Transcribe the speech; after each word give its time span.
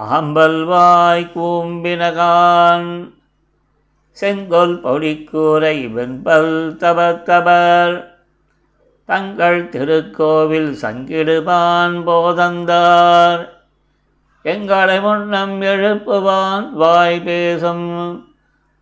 அகம்பல்வாய் 0.00 1.30
கூம்பினகான். 1.34 3.12
செங்கொல் 4.10 4.80
பொடிக்கூரை 4.80 5.92
வெண்பல் 5.92 6.76
தபத்தபர் 6.76 8.04
தங்கள் 9.04 9.68
திருக்கோவில் 9.68 10.74
சங்கிடுவான் 10.82 12.02
போதந்தார். 12.06 13.48
எங்களை 14.42 15.00
முன்னம் 15.00 15.62
எழுப்புவான் 15.62 16.70
வாய் 16.70 17.20
பேசும். 17.20 18.26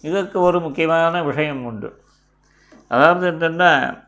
இதற்கு 0.00 0.40
ஒரு 0.40 0.60
முக்கியமான 0.60 1.22
விஷயம் 1.22 1.64
உண்டு. 1.64 2.02
அதாவது 2.88 3.30
என்னென்னா? 3.30 3.98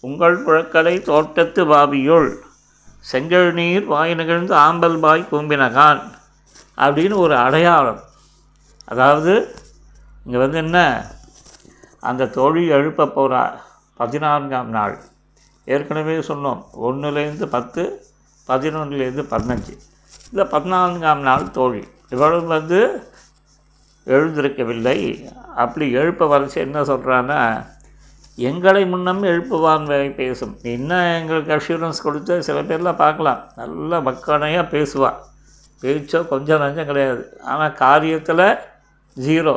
உங்கள் 0.00 0.44
புழக்கலை 0.44 1.02
தோட்டத்து 1.02 1.64
பாவியுள் 1.64 2.36
செங்கல் 2.98 3.52
நீர் 3.52 3.84
வாய் 3.84 4.14
நிகழ்ந்து 4.14 4.54
ஆம்பல் 4.54 4.98
பாய் 4.98 5.28
கூம்பினகான் 5.32 6.02
அப்படின்னு 6.76 7.14
ஒரு 7.14 7.36
அடையாளம். 7.36 8.00
அதாவது 8.84 9.54
இங்கே 10.24 10.38
வந்து 10.38 10.58
என்ன? 10.58 11.06
அந்த 12.00 12.26
தொழில் 12.26 12.68
எழுப்ப 12.68 13.06
போகிறார் 13.06 13.68
பதினான்காம் 14.00 14.70
நாள். 14.78 14.96
ஏற்கனவே 15.66 16.16
சொன்னோம் 16.30 16.60
ஒன்றுலேருந்து 16.86 17.46
பத்து 17.56 17.82
பதினொன்றுலேருந்து 18.48 19.24
பதினஞ்சு. 19.32 19.74
இந்த 20.30 20.42
பதினான்காம் 20.54 21.22
நாள் 21.28 21.44
தோழி 21.58 21.82
இவளும் 22.14 22.48
வந்து 22.54 22.78
எழுந்திருக்கவில்லை. 24.06 24.98
அப்படி 25.62 25.86
எழுப்ப 26.00 26.28
வரைச்சு 26.32 26.58
என்ன 26.66 26.78
சொல்கிறான்னா 26.90 27.40
எங்களை 28.38 28.82
முன்னம் 28.92 29.22
எழுப்புவான் 29.30 29.86
பேசும். 30.20 30.54
என்ன 30.74 31.00
எங்களுக்கு 31.18 31.50
அஷூரன்ஸ் 31.56 32.04
கொடுத்து 32.06 32.34
சில 32.46 32.60
பேர்லாம் 32.68 33.02
பார்க்கலாம். 33.02 33.40
நல்ல 33.60 34.00
மக்கனையாக 34.08 34.64
பேசுவாள் 34.74 35.18
பேச்சோ 35.82 36.20
கொஞ்சம் 36.32 36.62
நஞ்சம் 36.62 36.88
கிடையாது. 36.90 37.22
ஆனால் 37.50 37.76
காரியத்தில் 37.82 38.46
ஜீரோ 39.16 39.54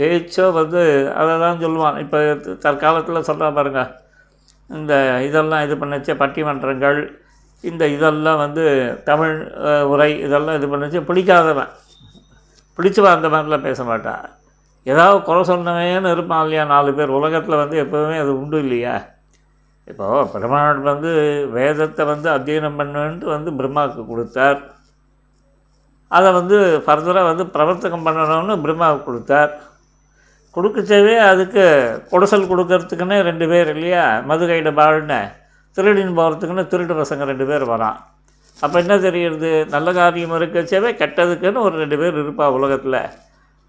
பேச்சோ 0.00 0.46
வந்து 0.60 0.82
அதை 1.20 1.32
தான் 1.44 1.62
சொல்லுவான். 1.64 1.98
இப்போ 2.04 2.18
தற்காலத்தில் 2.66 3.26
சொல்கிறா 3.30 3.50
பாருங்கள் 3.58 3.90
இந்த 4.70 4.94
இதெல்லாம் 5.28 5.64
இது 5.66 5.76
பண்ணுச்சு 5.82 6.12
பட்டிமன்றங்கள் 6.22 6.98
இந்த 7.70 7.84
இதெல்லாம் 7.94 8.42
வந்து 8.42 8.64
தமிழ் 9.08 9.34
உரை 9.92 10.10
இதெல்லாம் 10.26 10.58
இது 10.58 10.66
பண்ணுச்சு 10.72 11.00
பிடிக்காதவன். 11.08 11.72
பிடிச்சவன் 12.76 13.16
அந்த 13.16 13.28
மாதிரிலாம் 13.32 13.66
பேச 13.68 13.84
மாட்டான் 13.88 14.26
ஏதாவது 14.90 15.18
குறை 15.28 15.40
சொன்னவேன்னு 15.50 16.12
இருப்பான் 16.14 16.42
இல்லையா? 16.44 16.62
நாலு 16.74 16.90
பேர். 16.98 17.16
உலகத்தில் 17.18 17.60
வந்து 17.62 17.76
எப்போவுமே 17.82 18.16
அது 18.22 18.32
உண்டு 18.42 18.58
இல்லையா? 18.64 18.94
இப்போது 19.90 20.28
பெருமாள் 20.34 20.80
வந்து 20.90 21.10
வேதத்தை 21.56 22.02
வந்து 22.12 22.28
அத்தியனம் 22.36 22.78
பண்ணுன்ட்டு 22.80 23.28
வந்து 23.34 23.50
பிரம்மாவுக்கு 23.58 24.04
கொடுத்தார். 24.12 24.58
அதை 26.10 26.28
வந்து 26.38 26.56
ஃபர்தராக 26.86 27.28
வந்து 27.30 27.44
பிரவர்த்தகம் 27.56 28.06
பண்ணணும்னு 28.06 28.56
பிரம்மாவுக்கு 28.64 29.08
கொடுத்தார். 29.10 29.52
கொடுக்கச்சவே 30.56 31.18
அதுக்கு 31.18 31.64
கொடைசல் 32.10 32.50
கொடுக்கறதுக்குன்னே 32.52 33.22
ரெண்டு 33.22 33.48
பேர் 33.48 33.68
இல்லையா? 33.74 34.20
மதுரையிட 34.20 34.70
பாழ்னு 34.80 35.20
திருடின்னு 35.76 36.16
போகிறதுக்குன்னு 36.18 36.66
திருட்டு 36.66 36.94
பசங்க 37.02 37.24
ரெண்டு 37.24 37.46
பேர் 37.46 37.64
வரான். 37.64 37.98
அப்போ 38.62 38.78
என்ன 38.78 38.94
தெரியுது? 38.96 39.68
நல்ல 39.68 39.92
காரியம் 39.92 40.34
இருக்கச்சவே 40.38 40.90
கெட்டதுக்குன்னு 41.02 41.64
ஒரு 41.66 41.76
ரெண்டு 41.76 41.98
பேர் 41.98 42.20
இருப்பா 42.22 42.46
உலகத்தில். 42.58 43.00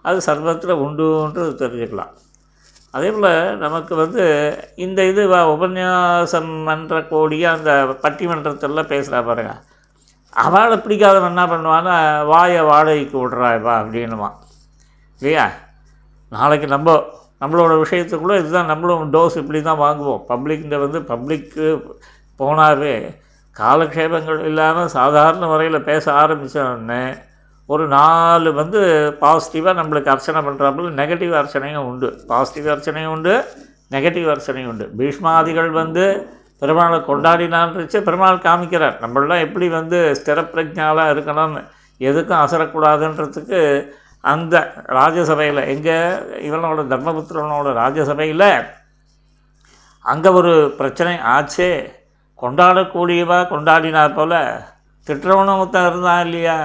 அது 0.01 0.21
சர்வத்தில் 0.21 0.81
உண்டுன்றது 0.85 1.53
தெரிஞ்சுக்கலாம். 1.63 2.13
அதே 2.91 3.11
போல் 3.11 3.57
நமக்கு 3.57 3.95
வந்து 3.95 4.23
இந்த 4.75 5.05
இது 5.05 5.27
உபன்யாசம் 5.27 6.51
மன்ற 6.67 6.99
கோடிய 6.99 7.43
அந்த 7.51 7.71
பட்டிமன்றத்தெல்லாம் 8.03 8.91
பேசுகிறா 8.93 9.25
பாருங்கள் 9.25 9.61
அவளை 10.29 10.77
பிடிக்காதவன் 10.77 11.33
என்ன 11.33 11.45
பண்ணுவான்னா 11.45 12.25
வாயை 12.25 12.61
வாடகைக்கு 12.61 13.17
விட்றாப்பா 13.21 13.73
அப்படின்னுவான். 13.81 14.37
இல்லையா? 15.19 15.45
நாளைக்கு 16.31 16.67
நம்ம 16.67 16.89
நம்மளோட 17.41 17.73
விஷயத்துக்குள்ளே 17.83 18.35
இதுதான் 18.41 18.71
நம்மளும் 18.71 19.13
டோஸ் 19.13 19.37
இப்படி 19.41 19.59
தான் 19.61 19.81
வாங்குவோம். 19.85 20.21
பப்ளிக்கிட்ட 20.31 20.77
வந்து 20.85 20.99
பப்ளிக்கு 21.11 21.65
போனாவே 22.39 22.93
காலக்ஷேபங்கள் 23.55 24.39
இல்லாமல் 24.49 24.93
சாதாரண 24.97 25.47
முறையில் 25.47 25.87
பேச 25.89 26.05
ஆரம்பித்தோடனே 26.21 27.03
ஒரு 27.69 27.83
நாலு 27.87 28.49
வந்து 28.53 28.79
பாசிட்டிவாக 29.23 29.79
நம்மளுக்கு 29.79 30.11
அர்ச்சனை 30.13 30.39
பண்ணுறாப்புல 30.47 30.91
நெகட்டிவ் 31.01 31.33
அர்ச்சனையும் 31.41 31.87
உண்டு. 31.89 32.09
பாசிட்டிவ் 32.27 32.67
அர்ச்சனையும் 32.73 33.13
உண்டு 33.15 33.33
நெகட்டிவ் 33.95 34.27
அர்ச்சனையும் 34.33 34.71
உண்டு. 34.73 34.85
பீஷ்மாதிகள் 34.99 35.71
வந்து 35.81 36.05
பெருமாளை 36.61 36.97
கொண்டாடினான்றச்சு 37.09 37.99
பெருமாள் 38.07 38.45
காமிக்கிறார். 38.47 38.97
நம்மளாம் 39.03 39.43
எப்படி 39.45 39.67
வந்து 39.77 39.99
ஸ்திரப்பிரஜாலாக 40.19 41.13
இருக்கணும்னு 41.13 41.61
எதுக்கும் 41.99 42.41
அசரக்கூடாதுன்றதுக்கு 42.43 43.59
அந்த 44.23 44.55
ராஜசபையில் 44.85 45.57
எங்கே 45.57 45.95
இவனோட 46.47 46.81
தர்மபுத்திரனோட 46.87 47.73
ராஜசபையில் 47.73 48.47
அங்கே 50.05 50.29
ஒரு 50.29 50.71
பிரச்சனை 50.77 51.17
ஆச்சே. 51.17 51.71
கொண்டாடக்கூடியவா 52.39 53.47
கொண்டாடினார் 53.49 54.13
போல் 54.13 54.37
திட்டுறவனமுத்தான் 55.07 55.89
இருந்தான் 55.89 56.25
இல்லையா? 56.25 56.57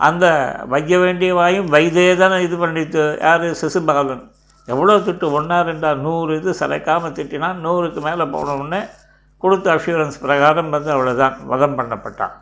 அந்த 0.00 0.26
வைக்க 0.66 0.98
வேண்டிய 0.98 1.34
வாயும் 1.34 1.72
தானே 2.16 2.42
இது 2.42 2.56
பண்ணிட்டு 2.56 3.18
யார்? 3.20 3.46
சிசுபாலன் 3.52 4.24
எவ்வளோ 4.68 4.96
திட்டு 4.98 5.32
ஒன்றா 5.32 5.58
ரெண்டா 5.62 5.94
நூறு 5.96 6.36
இது 6.36 6.54
சிலைக்காமல் 6.54 7.12
திட்டினான் 7.12 7.62
நூறுக்கு 7.64 8.00
மேலே 8.00 8.24
போனவுடனே 8.24 8.80
கொடுத்த 9.38 9.76
அஷூரன்ஸ் 9.76 10.20
பிரகாரம் 10.20 10.70
வந்து 10.70 10.90
அவ்வளோதான் 10.92 11.36
வதம் 11.44 11.78
பண்ணப்பட்டான். 11.78 12.34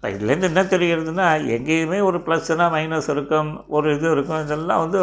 இப்போ 0.00 0.10
இதுலேருந்து 0.12 0.48
என்ன 0.50 0.62
தெரிகிறதுனா 0.72 1.24
எங்கேயுமே 1.54 1.96
ஒரு 2.08 2.18
ப்ளஸ்ஸுனா 2.26 2.66
மைனஸ் 2.74 3.08
இருக்கும் 3.14 3.48
ஒரு 3.76 3.88
இது 3.96 4.06
இருக்கும். 4.14 4.38
இதெல்லாம் 4.44 4.80
வந்து 4.84 5.00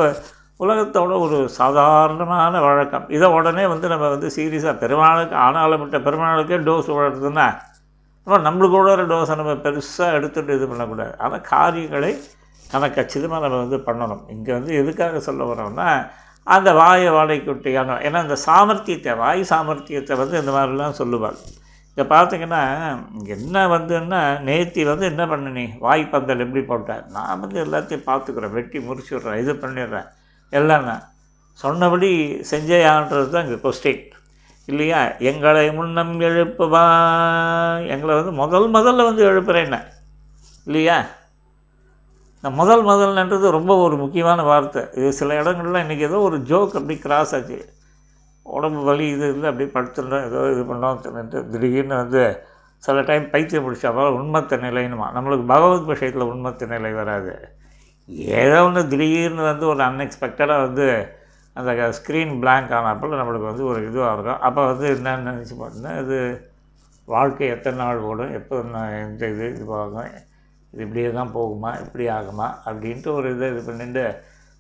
உலகத்தோட 0.64 1.12
ஒரு 1.26 1.38
சாதாரணமான 1.58 2.62
வழக்கம். 2.66 3.06
இதை 3.16 3.28
உடனே 3.36 3.64
வந்து 3.74 3.88
நம்ம 3.94 4.06
வந்து 4.14 4.30
சீரியஸாக 4.36 4.74
பெருமாளுக்கு 4.84 5.36
ஆனாலும் 5.44 5.82
விட்ட 5.82 6.00
பெருமாளுக்கே 6.08 6.58
டோஸ் 6.70 6.90
விழுறதுன்னா 6.94 7.46
அப்புறம் 8.22 8.46
நம்மளுக்கு 8.48 8.76
கூட 8.78 8.90
ஒரு 8.96 9.06
டோஸை 9.12 9.36
நம்ம 9.42 9.54
பெருசாக 9.66 10.16
எடுத்துகிட்டு 10.20 10.56
இது 10.60 10.72
பண்ணக்கூடாது. 10.72 11.14
ஆனால் 11.26 11.46
காரியங்களை 11.52 12.12
நம்ம 12.74 12.90
கச்சிதமாக 12.98 13.44
நம்ம 13.46 13.60
வந்து 13.66 13.80
பண்ணணும். 13.90 14.24
இங்கே 14.36 14.54
வந்து 14.58 14.74
எதுக்காக 14.82 15.22
சொல்ல 15.28 15.44
வரோம்னா 15.52 15.88
அந்த 16.48 16.70
வாயை 16.82 17.12
வாடகைக்குட்டியான 17.18 18.00
ஏன்னா 18.08 18.20
இந்த 18.28 18.40
சாமர்த்தியத்தை 18.48 19.14
வாய் 19.24 19.50
சாமர்த்தியத்தை 19.54 20.18
வந்து 20.24 20.36
இந்த 20.42 20.52
மாதிரிலாம் 20.58 21.00
சொல்லுவாள். 21.04 21.40
இதை 21.98 22.18
பார்த்தீங்கன்னா 22.18 22.62
என்ன 23.28 23.68
வந்துன்னா 23.68 24.20
நேத்தி 24.50 24.86
வந்து 24.86 25.06
என்ன 25.06 25.28
பண்ண 25.28 25.50
நீ? 25.50 25.64
வாய்ப்பந்தல் 25.82 26.40
எப்படி 26.40 26.62
போட்டேன் 26.62 27.06
நான் 27.06 27.40
வந்து 27.40 27.66
எல்லாத்தையும் 27.66 28.08
பார்த்துக்குறேன் 28.10 28.52
வெட்டி 28.52 28.80
முறிச்சுட்றேன். 28.80 29.40
இது 29.40 29.54
பண்ணிடுறேன். 29.54 30.08
எல்லாம். 30.50 31.02
சொன்னபடி 31.54 32.10
செஞ்சேயான்றது 32.52 33.30
தான் 33.30 33.48
இங்கே 33.48 33.70
கொஸ்டின் 33.70 34.04
இல்லையா? 34.66 35.18
எங்களை 35.18 35.72
முன்னம் 35.72 36.20
எழுப்புவா. 36.20 36.86
எங்களை 37.88 38.16
வந்து 38.16 38.32
முதல் 38.32 38.68
முதல்ல 38.70 39.04
வந்து 39.04 39.24
எழுப்புறேன்ன 39.32 39.80
இல்லையா? 40.66 41.06
இந்த 42.36 42.50
முதல் 42.50 42.86
முதல்ன்றது 42.86 43.50
ரொம்ப 43.50 43.76
ஒரு 43.78 43.98
முக்கியமான 43.98 44.44
வார்த்தை. 44.44 44.84
இது 44.96 45.14
சில 45.14 45.42
இடங்கள்லாம் 45.42 45.84
இன்றைக்கி 45.86 46.08
ஏதோ 46.10 46.20
ஒரு 46.20 46.38
ஜோக் 46.38 46.76
அப்படி 46.76 46.98
கிராஸ் 47.00 47.36
ஆச்சு. 47.36 47.76
உடம்பு 48.56 48.82
வலி 48.90 49.06
இது 49.16 49.26
இல்லை 49.34 49.48
அப்படியே 49.52 49.70
படுத்துருந்தோம் 49.76 50.26
ஏதோ 50.30 50.42
இது 50.54 50.64
பண்ணோம் 50.72 51.02
திடீர்னு 51.54 51.96
வந்து 52.04 52.24
சில 52.84 53.02
டைம் 53.10 53.26
பைத்தியம் 53.34 53.66
பிடிச்சா 53.66 53.90
போல 53.98 54.10
உண்மத்த 54.20 54.58
நிலைன்னுமா. 54.66 55.08
நம்மளுக்கு 55.16 55.46
பகவத் 55.54 55.90
விஷயத்தில் 55.92 56.30
உண்மத்த 56.32 56.68
நிலை 56.74 56.92
வராது. 57.00 57.34
ஏதோ 58.42 58.60
ஒன்று 58.66 58.82
திடீர்னு 58.92 59.44
வந்து 59.52 59.66
ஒரு 59.74 59.82
அன்எக்ஸ்பெக்டடாக 59.88 60.66
வந்து 60.66 60.86
அந்த 61.56 61.72
ஸ்க்ரீன் 61.98 62.34
பிளாங்க் 62.44 62.74
ஆனப்போ 62.80 63.18
நம்மளுக்கு 63.22 63.52
வந்து 63.52 63.66
ஒரு 63.72 63.80
இதுவாக 63.90 64.14
இருக்கும். 64.16 64.42
அப்போ 64.48 64.62
வந்து 64.72 64.86
என்னென்னு 64.96 65.28
நினச்சி 65.30 65.56
பார்த்தீங்கன்னா 65.56 65.96
இது 66.04 66.18
வாழ்க்கை 67.08 67.48
எத்தனை 67.56 67.78
நாள் 67.84 68.06
ஓடும் 68.10 68.34
எப்போ 68.40 68.56
எந்த 69.02 69.28
இது 69.34 69.46
இது 69.48 69.48
இதுவாகும் 69.56 70.10
இது 70.74 70.82
இப்படியே 70.86 71.10
தான் 71.20 71.34
போகுமா 71.38 71.72
இப்படி 71.84 72.06
ஆகுமா 72.18 72.48
அப்படின்ட்டு 72.68 73.10
ஒரு 73.18 73.28
இதை 73.36 73.48
இது 73.54 73.62
பண்ணிட்டு 73.70 74.04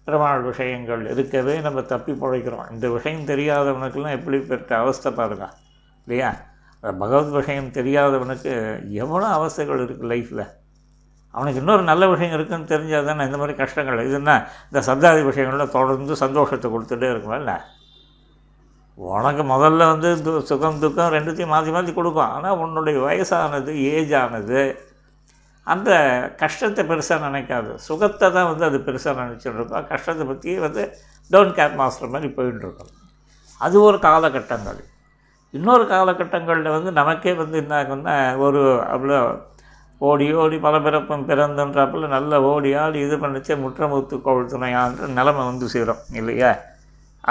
பெருமாள் 0.08 0.42
விஷயங்கள் 0.42 1.10
இருக்கவே 1.10 1.62
நம்ம 1.62 1.82
தப்பி 1.82 2.12
பிழைக்கிறோம். 2.12 2.72
இந்த 2.72 2.90
விஷயம் 2.90 3.26
தெரியாதவனுக்கெல்லாம் 3.26 4.10
எப்படி 4.10 4.66
அவஸ்தை 4.74 5.12
பாருங்க. 5.12 5.50
இல்லையா? 6.06 6.36
பகவத் 6.82 7.30
விஷயம் 7.30 7.68
தெரியாதவனுக்கு 7.68 8.80
எவ்வளோ 8.90 9.28
அவஸ்தைகள் 9.28 9.82
இருக்குது 9.82 10.08
லைஃப்பில் 10.08 10.48
அவனுக்கு 11.32 11.60
இன்னொரு 11.60 11.84
நல்ல 11.84 12.08
விஷயம் 12.08 12.34
இருக்குன்னு 12.34 12.66
தெரிஞ்சால் 12.66 13.06
தானே 13.06 13.26
இந்த 13.26 13.38
மாதிரி 13.38 13.58
கஷ்டங்கள். 13.58 14.08
இதுன்னா 14.08 14.48
இந்த 14.72 14.96
சப்தாதி 14.96 15.18
விஷயங்கள்லாம் 15.18 15.70
தொடர்ந்து 15.70 16.16
சந்தோஷத்தை 16.16 16.72
கொடுத்துட்டே 16.72 17.12
இருக்கும்ல 17.12 17.60
உனக்கு 18.96 19.44
முதல்ல 19.44 19.78
வந்து 19.78 20.16
து- 20.16 20.42
சுகம் 20.42 20.80
துக்கம் 20.80 21.14
ரெண்டுத்தையும் 21.14 21.48
மாற்றி 21.48 21.72
மாற்றி 21.72 21.94
கொடுக்கும் 21.94 22.24
ஆனால் 22.24 22.58
உன்னுடைய 22.58 23.00
வயசானது 23.00 23.74
ஏஜ் 23.74 24.16
ஆனது 24.16 24.78
அந்த 25.74 25.90
கஷ்டத்தை 26.42 26.84
பெருசாக 26.90 27.20
நினைக்காது. 27.28 27.72
சுகத்தை 27.88 28.28
தான் 28.36 28.50
வந்து 28.52 28.64
அது 28.70 28.78
பெருசாக 28.88 29.16
நினச்சிட்டு 29.24 29.58
இருக்கும். 29.60 29.88
கஷ்டத்தை 29.94 30.26
பற்றி 30.30 30.52
வந்து 30.66 30.84
டோன்ட் 31.32 31.56
கேர் 31.58 31.80
மாஸ்டர் 31.82 32.14
மாதிரி 32.14 32.30
போயிட்டு 32.38 32.72
அது 33.62 33.76
ஒரு 33.88 33.98
காலகட்டங்கள். 34.08 34.80
இன்னொரு 35.54 35.84
காலகட்டங்களில் 35.94 36.76
வந்து 36.78 36.92
நமக்கே 37.02 37.34
வந்து 37.42 37.58
என்ன 37.64 37.74
ஆகும்னா 37.82 38.16
ஒரு 38.46 38.62
அவ்வளோ 38.96 39.20
ஓடி 40.02 40.26
ஓடி 40.42 40.58
பல 40.66 40.76
பிறப்பும் 40.86 41.28
பிறந்துன்றாப்புல 41.30 42.08
நல்ல 42.16 42.42
ஓடி 42.50 42.72
ஆடி 42.82 43.00
இது 43.06 43.16
பண்ணிச்சே 43.22 43.56
முற்றமுத்து 43.64 44.16
கோவில்துணையான்ற 44.26 44.98
துணையான்ற 44.98 45.16
நிலமை 45.20 45.44
வந்து 45.50 45.68
சேரும் 45.74 46.02
இல்லையா? 46.20 46.52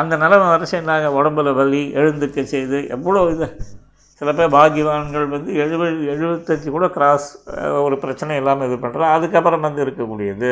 அந்த 0.01 0.15
நிலமை 0.23 0.47
வரைச்சு 0.53 0.77
என்னாங்க 0.81 1.11
உடம்புல 1.19 1.53
வலி 1.61 1.83
எழுந்துக்க 2.01 2.45
செய்து 2.55 2.79
எவ்வளோ 2.97 3.23
இது 3.35 3.47
சில 4.21 4.33
பேர் 4.37 4.55
பாக்கியவான்கள் 4.55 5.27
வந்து 5.35 5.51
எழுபது 5.63 6.05
எழுபத்தஞ்சு 6.13 6.69
கூட 6.77 6.87
கிராஸ் 6.97 7.27
ஒரு 7.87 7.97
பிரச்சனை 8.03 8.37
இல்லாமல் 8.41 8.69
இது 8.69 8.77
பண்ணுறோம் 8.85 9.15
அதுக்கப்புறம் 9.17 9.65
வந்து 9.67 9.85
இருக்கக்கூடியது 9.85 10.51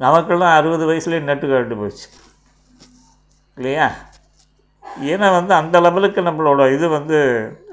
நமக்கெல்லாம் 0.00 0.56
அறுபது 0.58 0.84
வயசுலேயே 0.90 1.26
நெட்டு 1.28 1.46
கட்டு 1.48 1.76
போச்சு. 1.80 2.06
இல்லையா? 3.58 3.86
ஏன்னா 5.12 5.28
வந்து 5.38 5.52
அந்த 5.58 5.76
லெவலுக்கு 5.84 6.20
நம்மளோட 6.28 6.62
இது 6.76 6.86
வந்து 6.94 7.18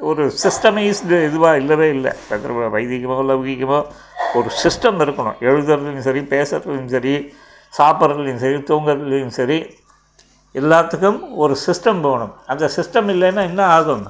ஒரு 0.09 0.23
சிஸ்டமைஸ்டு 0.43 1.17
இதுவாக 1.27 1.59
இல்லவே 1.61 1.87
இல்லை. 1.95 2.11
பெற்ற 2.29 2.69
வைதிகமோ 2.75 3.17
லௌகிகமோ 3.29 3.79
ஒரு 4.39 4.49
சிஸ்டம் 4.61 4.99
இருக்கணும். 5.05 5.37
எழுதுறதுலையும் 5.49 6.07
சரி 6.07 6.21
பேசுறதுலையும் 6.33 6.93
சரி 6.95 7.13
சாப்பிட்றதுலையும் 7.73 8.41
சரி 8.45 8.57
தூங்குறதுலையும் 8.71 9.35
சரி 9.39 9.59
எல்லாத்துக்கும் 10.55 11.19
ஒரு 11.43 11.55
சிஸ்டம் 11.65 12.01
போகணும் 12.05 12.33
அந்த 12.51 12.65
சிஸ்டம் 12.77 13.09
இல்லைன்னா 13.15 13.43
என்ன 13.49 13.61
ஆகும் 13.77 14.05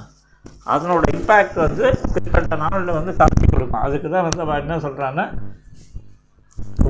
அதனோட 0.73 1.03
இம்பேக்ட் 1.17 1.57
வந்து 1.65 1.85
பிற்பட்ட 2.13 2.55
நாளில் 2.63 2.97
வந்து 2.97 3.11
காட்டி 3.21 3.45
கொடுக்கும். 3.53 3.83
அதுக்கு 3.85 4.07
தான் 4.15 4.27
வந்து 4.27 4.43
அவன் 4.45 4.61
என்ன 4.63 4.77
சொல்கிறான்னா 4.85 5.25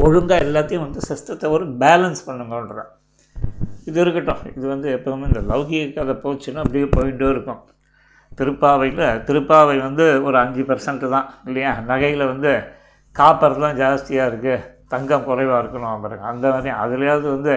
ஒழுங்காக 0.06 0.46
எல்லாத்தையும் 0.46 0.86
வந்து 0.86 1.02
சிஸ்டத்தை 1.10 1.48
ஒரு 1.56 1.66
பேலன்ஸ் 1.82 2.22
பண்ணுங்கன்றான் 2.28 2.92
இது 3.90 3.98
இருக்கட்டும். 4.04 4.42
இது 4.58 4.66
வந்து 4.74 4.88
எப்போவுமே 4.98 5.28
இந்த 5.32 5.42
லௌகிக 5.52 5.86
கதை 5.98 6.16
போச்சுன்னா 6.24 6.64
அப்படியே 6.66 6.88
போயிட்டே 6.96 7.28
இருக்கும். 7.34 7.62
திருப்பாவையில் 8.40 9.06
திருப்பாவை 9.28 9.76
வந்து 9.88 10.06
ஒரு 10.28 10.38
அஞ்சு 10.42 10.64
பர்சன்ட்டு 10.70 11.08
தான் 11.16 11.30
இல்லையா? 11.48 11.72
நகையில் 11.92 12.30
வந்து 12.32 12.52
காப்பர் 13.20 13.64
தான் 13.64 13.80
ஜாஸ்தியாக 13.82 14.30
இருக்குது 14.32 14.66
தங்கம் 14.94 15.26
குறைவாக 15.30 15.62
இருக்கணும் 15.62 16.04
பாருங்க 16.04 16.28
அந்த 16.32 16.46
மாதிரி. 16.54 16.72
அதுலேயாவது 16.84 17.28
வந்து 17.36 17.56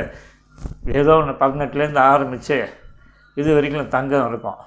ஏதோ 1.00 1.12
ஒன்று 1.20 1.34
பதினெட்டுலேருந்து 1.42 2.02
ஆரம்பித்து 2.12 2.56
இது 3.40 3.48
வரைக்கும் 3.56 3.92
தங்கம் 3.96 4.28
இருக்கும். 4.30 4.60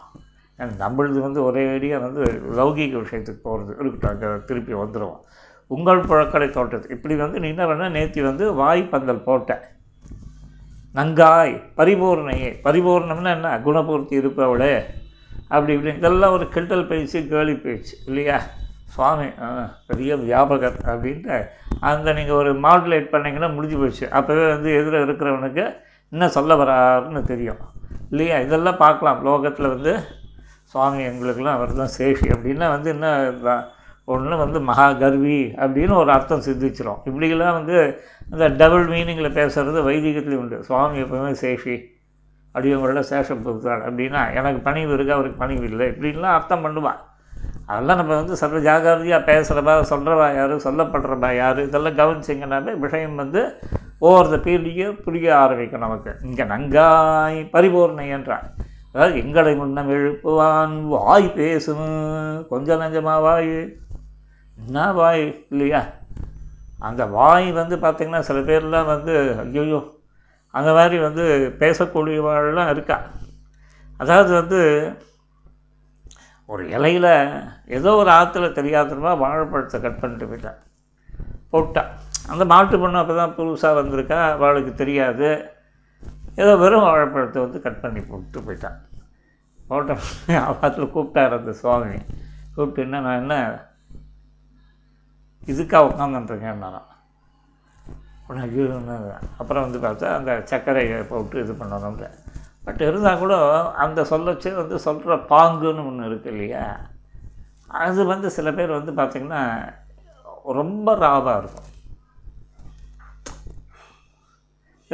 நம்மளது 0.60 1.20
வந்து 1.20 1.44
ஒரே 1.44 1.74
அடியாக 1.76 2.04
வந்து 2.04 2.24
லௌகீக 2.56 3.02
விஷயத்துக்கு 3.02 3.42
போகிறது 3.42 3.76
இருக்கட்டும் 3.80 4.10
அங்கே 4.10 4.46
திருப்பி 4.46 4.74
வந்துடுவோம் 4.74 5.22
உங்கள் 5.68 6.00
புழக்கடை 6.00 6.50
தோட்டத்து 6.50 6.90
இப்படி 6.90 7.16
வந்து 7.16 7.40
நீ 7.40 7.48
என்ன 7.48 7.66
பண்ண 7.66 7.90
நேத்தி 7.90 8.22
வந்து 8.24 8.54
வாய் 8.54 8.84
பந்தல் 8.84 9.20
போட்டேன் 9.20 9.64
நங்காய் 10.96 11.62
பரிபூர்ணையே. 11.78 12.60
பரிபூர்ணம்னா 12.64 13.30
என்ன? 13.30 13.62
குணபூர்த்தி 13.66 14.16
இருப்பவளே. 14.20 14.84
அப்படி 15.48 15.74
இப்படி 15.74 15.96
இதெல்லாம் 15.96 16.32
ஒரு 16.32 16.50
கிண்டல் 16.50 16.88
பேச்சு 16.88 17.28
கேலி 17.28 17.56
பேச்சு 17.56 17.98
இல்லையா? 18.06 18.42
சுவாமி 18.86 19.30
ஆ, 19.42 19.48
பெரிய 19.88 20.16
வியாபகர் 20.16 20.78
அப்படின்ட்டு 20.86 21.38
அந்த 21.80 22.14
நீங்கள் 22.14 22.36
ஒரு 22.36 22.54
மாடுலேட் 22.54 23.10
பண்ணீங்கன்னா 23.10 23.48
முடிஞ்சு 23.48 23.78
போச்சு. 23.78 24.06
அப்போவே 24.12 24.48
வந்து 24.50 24.70
எதிர 24.70 25.02
இருக்கிறவனுக்கு 25.06 25.76
என்ன 26.12 26.30
சொல்ல 26.30 26.56
வராருன்னு 26.56 27.22
தெரியும். 27.22 27.58
இல்லையா? 28.10 28.40
இதெல்லாம் 28.40 28.78
பார்க்கலாம். 28.78 29.24
லோகத்தில் 29.24 29.68
வந்து 29.68 29.94
சுவாமி 30.76 31.02
எங்களுக்கெல்லாம் 31.10 31.58
அவர் 31.58 31.80
தான் 31.80 31.96
சேஃபி 31.98 32.28
அப்படின்னா 32.36 32.68
வந்து 32.74 32.90
என்ன 32.96 33.08
ஒன்று 34.08 34.36
வந்து 34.42 34.60
மகா 34.70 34.88
கர்வி 35.02 35.38
அப்படின்னு 35.62 35.94
ஒரு 36.02 36.10
அர்த்தம் 36.16 36.44
சிந்திச்சிடும் 36.48 37.00
இப்படியெல்லாம் 37.10 37.56
வந்து 37.60 37.76
அந்த 38.32 38.46
டபுள் 38.60 38.86
மீனிங்கில் 38.92 39.36
பேசுகிறது 39.38 39.80
வைதிகத்துலேயும் 39.88 40.44
உண்டு. 40.44 40.58
சுவாமி 40.68 40.98
எப்பவுமே 41.04 41.32
சேஃபி 41.44 41.76
அடியவங்களோட 42.56 43.02
சேஷம் 43.12 43.42
பொறுத்தாள் 43.46 43.82
அப்படின்னா 43.88 44.22
எனக்கு 44.40 44.60
பணிவு 44.68 44.92
இருக்குது 44.96 45.16
அவருக்கு 45.18 45.42
பணிவு 45.44 45.66
இல்லை 45.72 45.88
இப்படின்லாம் 45.92 46.36
அர்த்தம் 46.38 46.66
பண்ணுவாள் 46.66 47.00
அதெல்லாம் 47.70 48.00
நம்ம 48.02 48.14
வந்து 48.20 48.36
சர்வ 48.42 48.60
ஜாகிரதையாக 48.68 49.22
பேசுகிறவா 49.30 49.74
சொல்கிறவா 49.94 50.28
யார் 50.40 50.54
சொல்லப்படுறவா 50.68 51.32
யார் 51.42 51.60
இதெல்லாம் 51.68 52.00
கவனிச்சிங்கன்னாவே 52.02 52.74
விஷயம் 52.86 53.22
வந்து 53.24 53.42
ஓவர் 54.08 54.32
த 54.34 54.40
பீரியட் 54.48 55.04
புரிய 55.06 55.28
ஆரம்பிக்கும் 55.44 55.86
நமக்கு. 55.88 56.12
இங்கே 56.28 56.46
நங்காய் 56.54 57.40
பரிபூர்ணை 57.56 58.08
என்றான் 58.18 58.48
எங்களை 58.96 59.56
முன்னம் 59.56 59.90
எழுப்புவான். 59.90 60.82
வாய் 60.82 61.28
பேசும். 61.30 62.48
கொஞ்சம் 62.48 62.82
நஞ்சமாக 62.82 63.22
வாய். 63.22 63.78
என்ன 64.58 64.94
வாய்? 64.94 65.46
இல்லையா? 65.50 65.86
அந்த 66.80 67.06
வாய் 67.06 67.52
வந்து 67.52 67.76
பார்த்திங்கன்னா 67.76 68.20
சில 68.20 68.40
பேர்லாம் 68.40 68.86
வந்து 68.86 69.36
ஐயோ 69.40 69.94
அந்த 70.52 70.74
மாதிரி 70.74 70.98
வந்து 70.98 71.56
பேசக்கூடியவாள்லாம் 71.60 72.70
இருக்கா? 72.70 73.02
அதாவது 73.98 74.34
வந்து 74.34 74.92
ஒரு 76.46 76.70
இலையில் 76.70 77.40
ஏதோ 77.68 77.96
ஒரு 77.96 78.12
ஆற்றுல 78.12 78.48
தெரியாதனமா 78.52 79.18
வாழைப்பழத்தை 79.18 79.82
கட் 79.82 80.00
பண்ணிட்டு 80.00 80.26
போயிட்டான் 80.26 80.62
போட்டான் 81.52 81.92
அந்த 82.28 82.46
மாட்டு 82.46 82.80
பொண்ணு 82.80 82.98
அப்போ 82.98 83.16
தான் 83.16 83.36
புதுசாக 83.38 83.80
வந்திருக்கா. 83.80 84.32
அவளுக்கு 84.32 84.74
தெரியாது. 84.74 85.55
ஏதோ 86.42 86.54
வெறும் 86.62 86.86
வாழைப்பழத்தை 86.86 87.42
வந்து 87.44 87.60
கட் 87.66 87.82
பண்ணி 87.84 88.02
போட்டு 88.10 88.40
போயிட்டான். 88.42 88.80
போட்ட 89.70 89.98
அவத்தில் 90.50 90.94
கூப்பிட்டார் 90.96 91.38
அந்த 91.38 91.54
சுவாமி. 91.62 91.96
கூப்பிட்டு 92.56 92.84
என்ன 92.86 93.00
நான் 93.06 93.22
என்ன 93.22 93.36
இதுக்காக 95.52 95.88
உட்காந்துட்டுருக்கேன்னாராம் 95.90 96.92
உடனே 98.28 98.44
ஐயோ, 98.46 98.68
அப்புறம் 99.40 99.66
வந்து 99.66 99.80
பார்த்தா 99.84 100.08
அந்த 100.20 100.32
சர்க்கரையை 100.52 101.00
போட்டு 101.10 101.44
இது 101.44 101.54
பண்ணணும்ன்ற 101.54 102.06
பட் 102.66 102.82
இருந்தால் 102.82 103.22
கூட 103.24 103.36
அந்த 103.84 104.00
சொல்லச்சு 104.12 104.52
வந்து 104.56 104.78
சொல்கிற 104.86 105.16
பாங்குன்னு 105.34 105.86
ஒன்று 105.90 106.06
இருக்கு 106.06 106.30
இல்லையா? 106.32 106.64
அது 107.82 108.02
வந்து 108.14 108.28
சில 108.38 108.52
பேர் 108.52 108.78
வந்து 108.78 108.92
பார்த்திங்கன்னா 109.00 109.42
ரொம்ப 110.60 110.96
ராவாக 111.04 111.38
இருக்கும். 111.42 111.70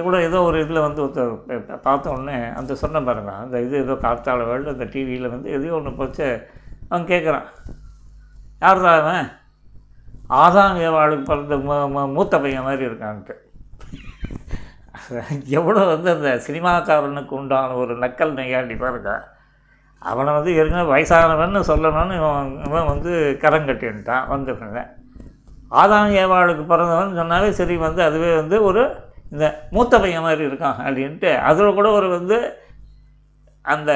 இது 0.01 0.09
கூட 0.09 0.21
ஏதோ 0.21 0.41
ஒரு 0.41 0.61
இதில் 0.61 0.79
வந்து 0.79 1.05
ஒருத்தர் 1.05 1.79
பார்த்த 1.81 2.09
உடனே 2.09 2.45
அந்த 2.55 2.75
சொன்ன 2.75 3.01
பாருங்க 3.01 3.31
அந்த 3.31 3.61
இது 3.61 3.77
ஏதோ 3.77 3.93
காற்றால 3.93 4.43
வேர்ல்டு 4.43 4.69
அந்த 4.69 4.85
டிவியில் 4.85 5.29
வந்து 5.29 5.51
எதையோ 5.51 5.73
ஒன்று 5.73 5.93
போச்சு 5.93 6.27
அவன் 6.89 7.07
கேட்குறான் 7.07 7.47
யார்டா 8.61 8.93
அவன்? 8.99 9.27
ஆதாம் 10.29 10.81
ஏவாளுக்கு 10.81 11.23
பிறந்த 11.23 11.55
மூ- 11.57 11.91
மூ- 11.93 12.13
மூத்த 12.13 12.39
பையன் 12.39 12.63
மாதிரி 12.63 12.85
இருக்கான்ட்டு. 12.85 13.35
எவ்வளோ 15.47 15.85
வந்து 15.85 16.11
அந்த 16.11 16.41
சினிமாக்காரனுக்கு 16.47 17.29
உண்டான 17.29 17.75
ஒரு 17.75 17.97
நக்கல் 17.97 18.31
நையாண்டி 18.31 18.75
பாருங்க. 18.75 19.11
அவனை 20.01 20.33
வந்து 20.33 20.55
ஏற்கனவே 20.55 20.91
வயசானவன்னு 20.91 21.63
சொல்லணும்னு 21.67 22.15
இவன் 22.15 22.65
இவன் 22.65 22.85
வந்து 22.85 23.37
கரங்கட்டின்ட்டான் 23.41 24.27
வந்துருங்க 24.29 24.79
ஆதாம் 25.71 26.13
ஏவாளுக்கு 26.21 26.65
பிறந்தவன் 26.65 27.17
சொன்னாவே 27.17 27.49
சரி 27.49 27.77
வந்து 27.77 28.03
அதுவே 28.03 28.35
வந்து 28.35 28.63
ஒரு 28.63 28.83
இந்த 29.31 29.45
மூத்த 29.71 29.99
பையன் 29.99 30.25
மாதிரி 30.25 30.43
இருக்கான் 30.45 30.79
அப்படின்ட்டு 30.81 31.31
அதில் 31.41 31.75
கூட 31.75 31.89
ஒரு 31.91 32.07
வந்து 32.09 32.37
அந்த 33.65 33.91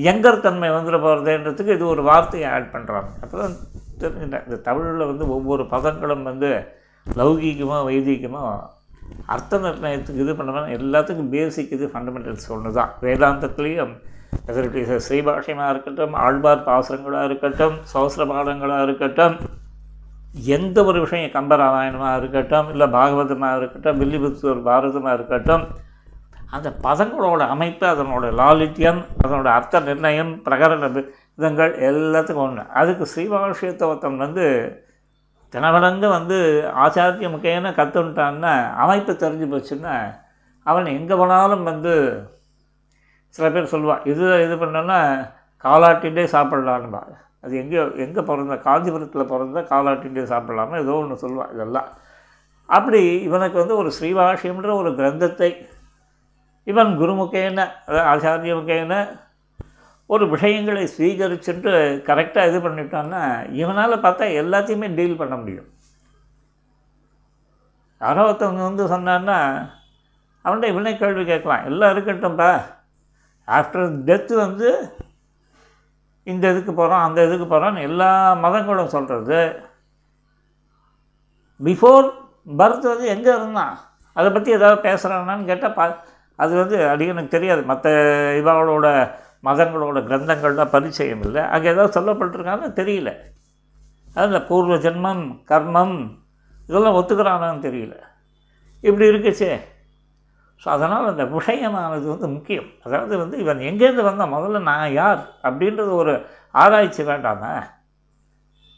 யங்கர் 0.00 0.44
தன்மை 0.44 0.68
வந்துட 0.70 0.96
போகிறதுன்றதுக்கு 0.98 1.76
இது 1.76 1.86
ஒரு 1.86 2.02
வார்த்தையை 2.02 2.48
ஆட் 2.50 2.72
பண்ணுறாங்க 2.72 3.10
அப்போ 3.22 3.36
தான் 3.38 3.56
தெரிஞ்சுட்டேன் 4.00 4.44
இந்த 4.44 4.58
தமிழில் 4.62 5.08
வந்து 5.10 5.24
ஒவ்வொரு 5.28 5.64
பதங்களும் 5.68 6.22
வந்து 6.22 6.50
லௌகீகமாக 7.06 7.86
வைதீகமாக 7.86 8.52
அர்த்த 9.28 9.58
நிர்ணயத்துக்கு 9.58 10.22
இது 10.22 10.32
பண்ணுவேன் 10.36 10.72
எல்லாத்துக்கும் 10.76 11.32
பேசிக் 11.32 11.74
இது 11.76 11.86
ஃபண்டமெண்டல்ஸ் 11.92 12.50
ஒன்று 12.50 12.70
தான் 12.72 12.92
வேதாந்தத்துலேயும் 13.02 13.94
அதற்கு 14.46 15.00
ஸ்ரீபாஷ்யமாக 15.06 15.72
இருக்கட்டும் 15.72 16.14
ஆழ்வார் 16.20 16.66
பாசுரங்களாக 16.66 17.28
இருக்கட்டும் 17.28 17.76
சோஸ்திர 17.92 18.24
பாடங்களாக 18.26 18.86
இருக்கட்டும் 18.86 19.36
எந்த 20.50 20.84
ஒரு 20.84 21.00
விஷயம் 21.00 21.34
கம்பராமாயணமாக 21.34 22.16
இருக்கட்டும் 22.16 22.68
இல்லை 22.68 22.86
பாகவதமாக 22.86 23.56
இருக்கட்டும் 23.56 23.98
வில்லிபுத்தூர் 23.98 24.60
பாரதமாக 24.62 25.14
இருக்கட்டும் 25.14 25.64
அந்த 26.50 26.68
பதங்களோட 26.82 27.42
அமைப்பு 27.48 27.86
அதனோட 27.86 28.28
லாலித்யம் 28.32 29.00
அதனோட 29.22 29.48
அர்த்த 29.50 29.80
நிர்ணயம் 29.80 30.42
பிரகரண 30.46 30.88
விதங்கள் 30.88 31.74
எல்லாத்துக்கும் 31.80 32.44
ஒன்று 32.44 32.64
அதுக்கு 32.74 33.04
ஸ்ரீபாஷ்யத்தை 33.06 34.08
வந்து 34.18 34.46
தினவலங்க 35.52 36.08
வந்து 36.08 36.64
ஆச்சாரிய 36.74 37.28
முக்கியன்னு 37.30 37.70
கற்றுன்ட்டான்னா 37.72 38.72
அமைப்பு 38.74 39.12
தெரிஞ்சு 39.14 39.46
போச்சுன்னா 39.46 39.94
அவன் 40.62 40.86
எங்கே 40.86 41.14
போனாலும் 41.14 41.62
வந்து 41.62 41.94
சில 43.30 43.50
பேர் 43.50 43.72
சொல்லுவான் 43.72 44.04
இது 44.04 44.44
இது 44.44 44.54
பண்ணோன்னா 44.56 45.26
காலாட்டிகிட்டே 45.64 46.24
சாப்பிட்லான்னுபா 46.30 47.29
அது 47.44 47.54
எங்கே 47.62 47.78
எங்கே 48.04 48.22
பிறந்தா 48.28 48.56
காஞ்சிபுரத்தில் 48.68 49.30
பிறந்தா 49.32 49.60
காலாட்டிகிட்டே 49.72 50.24
சாப்பிட்லாமா? 50.32 50.76
ஏதோ 50.84 50.94
ஒன்று 51.02 51.22
சொல்லுவான் 51.24 51.52
இதெல்லாம். 51.54 51.88
அப்படி 52.68 53.00
இவனுக்கு 53.28 53.58
வந்து 53.58 53.76
ஒரு 53.76 53.90
ஸ்ரீவாஷியம்ன்ற 53.98 54.72
ஒரு 54.82 54.90
கிரந்தத்தை 55.00 55.50
இவன் 56.66 56.92
குருமுகேன 57.00 57.58
அதாவது 57.86 58.08
ஆச்சாரிய 58.10 58.54
முகேன 58.58 58.94
ஒரு 60.14 60.24
விஷயங்களை 60.28 60.84
ஸ்வீகரிச்சுட்டு 60.94 61.72
கரெக்டாக 62.08 62.48
இது 62.50 62.58
பண்ணிட்டான்னா 62.66 63.22
இவனால் 63.60 64.02
பார்த்தா 64.04 64.26
எல்லாத்தையுமே 64.42 64.88
டீல் 64.98 65.20
பண்ண 65.20 65.34
முடியும். 65.36 65.68
யாரோ 68.00 68.22
ஒருத்தவங்க 68.28 68.62
வந்து 68.68 68.84
சொன்னான்னா 68.94 69.38
அவன்கிட்ட 70.44 70.72
இவனே 70.72 70.92
கேள்வி 70.96 71.24
கேட்கலாம் 71.24 71.64
எல்லாம் 71.70 71.92
இருக்கட்டும்ப்பா 71.94 72.50
ஆஃப்டர் 73.48 73.88
டெத்து 74.08 74.34
வந்து 74.46 74.68
இந்த 76.32 76.44
இதுக்கு 76.52 76.72
போகிறோம் 76.74 77.04
அந்த 77.06 77.20
இதுக்கு 77.26 77.46
போகிறோன்னு 77.46 77.86
எல்லா 77.88 78.10
மதங்களும் 78.44 78.94
சொல்கிறது 78.94 79.40
பிஃபோர் 81.60 82.06
பர்த் 82.60 82.90
வந்து 82.92 83.06
எங்கே 83.14 83.32
இருந்தான் 83.38 83.74
அதை 84.16 84.28
பற்றி 84.32 84.50
ஏதாவது 84.58 84.78
பேசுகிறானான்னு 84.86 85.50
கேட்டால் 85.50 85.76
பா 85.78 85.84
அது 86.38 86.52
வந்து 86.56 86.76
அது 86.92 87.06
எனக்கு 87.12 87.34
தெரியாது. 87.34 87.62
மற்ற 87.70 87.90
இவங்களோட 88.40 88.86
மதங்களோட 89.42 89.98
கிரந்தங்கள்லாம் 90.08 90.74
பரிச்சயம் 90.74 91.22
இல்லை. 91.26 91.42
அங்கே 91.54 91.68
ஏதாவது 91.68 91.94
சொல்லப்பட்டிருக்காங்கன்னு 91.96 92.78
தெரியல. 92.80 93.10
அதில் 94.14 94.46
பூர்வ 94.46 94.76
ஜென்மம் 94.86 95.24
கர்மம் 95.50 95.96
இதெல்லாம் 96.68 96.98
ஒத்துக்கிறானான்னு 97.00 97.64
தெரியல. 97.68 97.94
இப்படி 98.80 99.06
இருக்குச்சே. 99.08 99.52
ஸோ 100.64 100.68
அதனால் 100.68 101.06
அந்த 101.06 101.24
விஷயமானது 101.24 102.06
வந்து 102.06 102.28
முக்கியம். 102.28 102.68
அதாவது 102.84 103.18
வந்து 103.18 103.38
இவன் 103.38 103.58
எங்கேருந்து 103.58 104.02
வந்தான்? 104.02 104.32
முதல்ல 104.32 104.60
நான் 104.60 104.92
யார்? 104.92 105.20
அப்படின்றது 105.42 105.92
ஒரு 105.92 106.26
ஆராய்ச்சி 106.50 107.02
வேண்டாமா. 107.02 107.62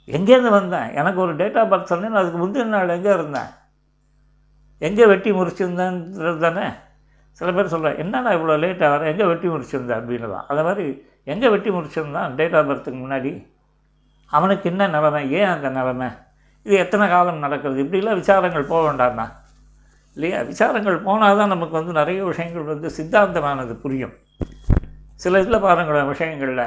எங்கேருந்து 0.07 0.51
வந்தேன்? 0.51 0.95
எனக்கு 0.95 1.21
ஒரு 1.21 1.37
டேட் 1.37 1.59
ஆஃப் 1.59 1.73
பர்த் 1.73 1.91
சொன்னேன் 1.93 2.15
அதுக்கு 2.15 2.39
முந்தின 2.47 2.65
நாள் 2.65 2.89
எங்கே 2.89 3.12
இருந்தேன்? 3.12 3.51
எங்கே 4.79 5.07
வெட்டி 5.07 5.33
முறிச்சிருந்தேன்றது 5.33 6.39
தானே? 6.39 6.69
சில 7.31 7.53
பேர் 7.53 7.67
சொல்கிறேன் 7.67 7.99
என்னடா 7.99 8.31
இவ்வளோ 8.31 8.57
லேட்டாக 8.65 8.89
வர? 8.89 9.09
எங்கே 9.09 9.25
வெட்டி 9.25 9.49
முடிச்சிருந்தேன் 9.49 10.01
அப்படின்னு 10.01 10.31
தான் 10.31 10.45
அதை 10.49 10.65
மாதிரி 10.65 11.07
எங்கே 11.25 11.49
வெட்டி 11.49 11.71
முடிச்சிருந்தான் 11.71 12.35
டேட் 12.35 12.57
ஆஃப் 12.57 12.71
பர்த்துக்கு 12.71 13.01
முன்னாடி? 13.05 13.47
அவனுக்கு 14.27 14.71
என்ன 14.71 14.87
நிலமை? 14.87 15.33
ஏன் 15.33 15.47
அந்த 15.47 15.69
நிலமை? 15.69 16.09
இது 16.62 16.77
எத்தனை 16.77 17.09
காலம் 17.09 17.39
நடக்கிறது? 17.39 17.83
இப்படிலாம் 17.83 18.21
விசாரங்கள் 18.23 18.67
போக 18.67 18.83
வேண்டாம்னா 18.91 19.41
இல்லையா? 20.14 20.40
விசாரங்கள் 20.40 21.02
போனால் 21.02 21.37
தான் 21.37 21.49
நமக்கு 21.49 21.75
வந்து 21.78 21.92
நிறைய 21.92 22.25
விஷயங்கள் 22.25 22.62
வந்து 22.62 22.88
சித்தாந்தமானது 22.97 23.75
புரியும். 23.75 24.12
சில 25.14 25.40
இதில் 25.40 25.61
பாருங்களேன் 25.61 26.07
விஷயங்களில். 26.07 26.66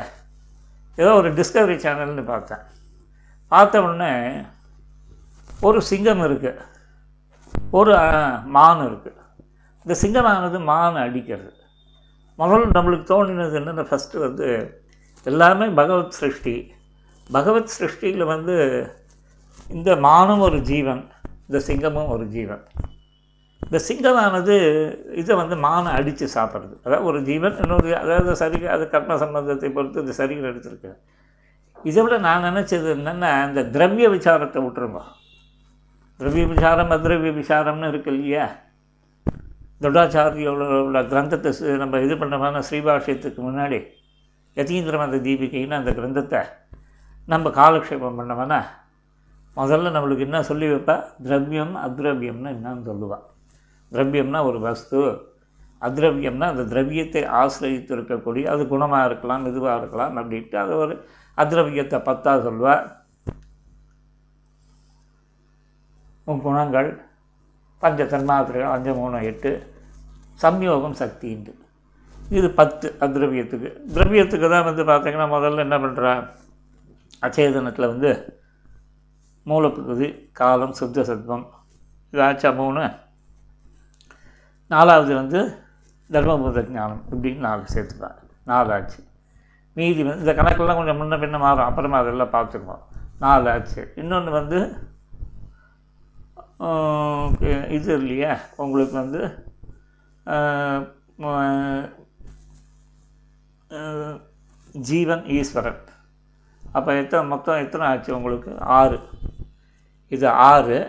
ஏதோ 0.96 1.14
ஒரு 1.14 1.34
டிஸ்கவரி 1.34 1.75
சேனல்னு 1.86 2.25
பார்த்தேன். 2.25 2.64
பார்த்த 3.48 3.84
உடனே 3.84 4.12
ஒரு 5.62 5.82
சிங்கம் 5.82 6.22
இருக்குது 6.22 6.62
ஒரு 7.72 7.94
மான் 8.46 8.84
இருக்குது 8.88 9.22
இந்த 9.86 9.96
சிங்கமானது 10.02 10.64
மான் 10.64 10.96
அடிக்கிறது. 10.96 11.54
முதல்ல 12.40 12.75
நம்மளுக்கு 12.78 13.08
தோணினது 13.12 13.54
என்னென்ன 13.54 13.82
ஃபஸ்ட்டு 13.82 14.20
வந்து 14.20 14.48
எல்லாமே 15.24 15.68
பகவத் 15.68 16.12
சிருஷ்டி. 16.12 16.74
பகவத் 17.32 17.72
சிருஷ்டியில் 17.80 18.25
வந்து 18.25 18.56
இந்த 19.70 19.96
மானும் 19.96 20.40
ஒரு 20.40 20.62
ஜீவன் 20.62 21.04
இந்த 21.50 21.66
சிங்கமும் 21.68 22.08
ஒரு 22.08 22.25
ஜீவன். 22.25 22.64
இந்த 23.68 23.78
சிங்கமானது 23.88 24.56
இதை 25.22 25.34
வந்து 25.42 25.56
மானை 25.66 25.92
அடித்து 26.00 26.26
சாப்பிட்றது. 26.38 26.76
அதாவது 26.86 27.08
ஒரு 27.10 27.20
ஜீவன் 27.30 27.58
இன்னொரு 27.64 27.90
அதாவது 28.04 28.36
சரி 28.42 28.60
அது 28.76 28.84
கர்ம 28.94 29.18
சம்பந்தத்தை 29.24 29.70
பொறுத்து 29.78 30.04
இந்த 30.04 30.14
சரீரம் 30.22 30.50
எடுத்திருக்கு. 30.52 30.92
இதை 31.90 32.02
விட 32.04 32.16
நான் 32.28 32.46
நினச்சது 32.50 32.88
என்னென்னா 32.98 33.32
இந்த 33.48 33.62
திரவிய 33.76 34.08
விசாரத்தை 34.18 34.60
விட்டுருங்க. 34.66 35.02
திரவிய 36.20 36.46
விசாரம் 36.54 36.94
அத்ரவிய 36.96 37.32
விசாரம்னு 37.42 37.90
இருக்கு 37.94 38.12
இல்லையா? 38.16 38.46
தொடாச்சாரியோட 39.84 40.66
உள்ள 40.86 41.00
கிரந்தத்தை 41.12 41.50
நம்ம 41.82 42.00
இது 42.06 42.14
பண்ணமான 42.22 42.62
ஸ்ரீபாஷ்யத்துக்கு 42.68 43.42
முன்னாடி 43.48 43.80
யதீந்திர 44.58 44.98
மத 45.02 45.18
தீபிகைன்னு 45.28 45.80
அந்த 45.80 45.92
கிரந்தத்தை 46.00 46.42
நம்ம 47.28 47.50
காலக்ஷேபம் 47.60 48.20
பண்ணவனா 48.20 48.60
முதல்ல 49.58 49.92
நம்மளுக்கு 49.96 50.26
என்ன 50.28 50.40
சொல்லி 50.50 50.68
வைப்பா? 50.72 50.96
திரவியம் 51.26 51.76
அத்ரவியம்னு 51.86 52.52
என்னன்னு 52.56 52.86
சொல்லுவாள் 52.90 53.26
திரவியம்னா 53.96 54.40
ஒரு 54.50 54.60
வஸ்து 54.60 55.00
அத்ரவியம்னா 55.82 56.48
அந்த 56.52 56.64
திரவியத்தை 56.64 57.24
ஆசிரியத்து 57.40 57.92
இருக்கக்கூடிய 57.98 58.44
அது 58.54 58.64
குணமாக 58.64 59.08
இருக்கலாம் 59.10 59.48
இதுவாக 59.50 59.80
இருக்கலாம் 59.80 60.16
அப்படின்ட்டு 60.20 60.58
அது 60.64 60.74
ஒரு 60.75 60.94
அத்ரவியத்தை 61.38 62.00
பத்தா 62.10 62.34
சொல்வார் 62.42 62.86
உன் 66.28 66.42
குணங்கள் 66.42 66.90
பஞ்ச 67.82 68.04
தன்மாத்திரைகள் 68.06 68.74
அஞ்சு 68.75 68.94
மூணு 68.94 69.18
எட்டு 69.32 69.52
சம்யோகம் 70.40 70.98
சக்தின்ட்டு 71.02 71.54
இது 72.32 72.48
பத்து 72.52 72.88
அத்ரவியத்துக்கு. 73.06 73.70
திரவியத்துக்கு 73.96 74.48
தான் 74.50 74.68
வந்து 74.68 74.84
பார்த்தீங்கன்னா 74.84 75.28
முதல்ல 75.34 75.66
என்ன 75.66 75.78
பண்ணுறா 75.78 76.14
அச்சேதனத்தில் 77.24 77.92
வந்து 77.92 78.12
மூலப்பகுதி 79.46 80.08
காலம் 80.32 80.78
சுத்த 80.80 81.04
சத்வம் 81.10 81.46
இது 82.14 82.52
மூணு? 82.62 82.84
நாலாவது 84.74 85.14
வந்து 85.22 85.40
தர்மபூத 86.14 86.62
ஞானம் 86.78 87.04
இப்படின்னு 87.12 87.46
நாலு 87.48 87.64
சேர்த்துப்பேன். 87.74 88.18
நாலு 88.52 88.70
ஆச்சு 88.76 89.00
மீதி 89.78 90.04
வந்து 90.08 90.24
இந்த 90.24 90.34
கணக்கெல்லாம் 90.42 90.80
கொஞ்சம் 90.80 91.00
முன்ன 91.02 91.16
பின்ன 91.24 91.38
மாறும். 91.44 91.68
அப்புறமா 91.70 91.98
அதெல்லாம் 92.04 92.36
பார்த்துக்குவோம். 92.36 92.84
நாலு 93.24 93.48
ஆச்சு 93.54 93.82
இன்னொன்று 94.02 94.32
வந்து 94.40 94.60
இது 97.78 97.92
இல்லையா. 98.02 98.34
உங்களுக்கு 98.64 98.96
வந்து 99.02 99.22
ஜீவன் 104.90 105.24
ஈஸ்வரன். 105.38 105.82
அப்போ 106.78 106.90
எத்தனை 107.02 107.24
மொத்தம் 107.34 107.62
எத்தனை 107.66 107.86
ஆச்சு 107.88 108.12
உங்களுக்கு? 108.18 108.52
ஆறு. 108.78 108.98
இது 110.16 110.28
ஆறு. 110.50 110.80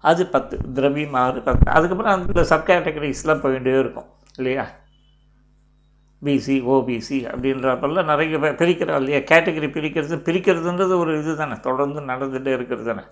அது 0.00 0.26
பத்து 0.26 0.58
திரவியம் 0.74 1.14
ஆறு 1.14 1.40
பத்து. 1.40 1.70
அதுக்கப்புறம் 1.70 2.12
அந்த 2.12 2.44
சப் 2.44 2.68
கேட்டகரிஸ்லாம் 2.68 3.42
போயிட்டே 3.44 3.78
இருக்கும் 3.78 4.08
இல்லையா? 4.36 4.66
பிசி 6.24 6.54
ஓபிசி 6.74 7.16
அப்படின்றப்பெல்லாம் 7.32 8.04
நிறைய 8.04 8.38
பேர் 8.38 8.54
பிரிக்கிறோம் 8.54 8.96
இல்லையா? 8.96 9.18
கேட்டகரி 9.18 9.68
பிரிக்கிறது 9.76 10.16
பிரிக்கிறதுன்றது 10.28 10.98
ஒரு 10.98 11.18
இது 11.18 11.36
தானே 11.36 11.52
தொடர்ந்து 11.62 12.00
நடந்துகிட்டே 12.00 12.52
இருக்கிறது 12.52 12.84
தானே. 12.84 13.04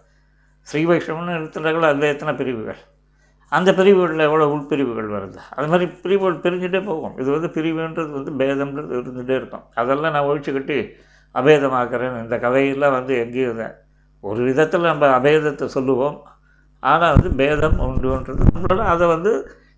ஸ்ரீ 0.61 0.87
வைஷ்ணவம்னு 0.87 1.35
எடுத்துட்டாங்களோ? 1.39 1.81
அதில் 1.81 2.13
எத்தனை 2.13 2.35
பிரிவுகள்? 2.35 2.77
அந்த 3.49 3.75
பிரிவுகளில் 3.75 4.19
எவ்வளோ 4.19 4.47
உள்பிரிவுகள் 4.47 5.11
வருது? 5.17 5.41
அது 5.51 5.67
மாதிரி 5.67 5.91
பிரிவுகள் 5.91 6.39
பிரிஞ்சுட்டே 6.45 6.85
போகும். 6.85 7.19
இது 7.19 7.31
வந்து 7.31 7.49
பிரிவுன்றது 7.49 8.11
வந்து 8.11 8.33
பேதம்ன்றது 8.33 8.95
இருந்துகிட்டே 8.99 9.37
இருக்கும். 9.37 9.65
அதெல்லாம் 9.75 10.13
நான் 10.13 10.25
ஒழிச்சுக்கிட்டு 10.25 10.93
அபேதமாக்குறேன் 11.35 12.23
இந்த 12.23 12.39
கதையெல்லாம் 12.39 12.93
வந்து 12.93 13.19
எங்கேயும் 13.19 13.63
ஒரு 14.21 14.45
விதத்தில் 14.45 14.81
நம்ம 14.81 15.19
அபேதத்தை 15.19 15.65
சொல்லுவோம். 15.65 16.27
ஆனால் 16.91 17.15
வந்து 17.17 17.31
பேதம் 17.41 17.79
உண்டுன்றது 17.87 18.49
நம்மளோட 18.49 18.83
அதை 18.95 19.07
வந்து 19.15 19.33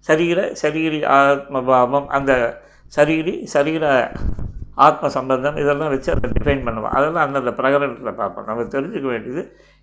சரீர 0.09 0.41
சரீரி 0.63 1.01
ஆத்மபாவம் 1.17 2.09
அந்த 2.17 2.33
சரீரி 2.97 3.35
சரீர 3.55 3.85
ஆத்ம 4.87 5.09
சம்பந்தம் 5.17 5.59
இதெல்லாம் 5.63 5.93
வச்சு 5.95 6.11
அதை 6.15 6.29
டிஃபைன் 6.37 6.67
பண்ணுவோம். 6.67 6.95
அதெல்லாம் 6.99 7.25
அந்தந்த 7.27 7.53
பிரகரணத்தில் 7.61 8.19
பார்ப்போம். 8.21 8.47
நம்ம 8.51 8.67
தெரிஞ்சுக்க 8.75 9.09
வேண்டியது 9.15 9.43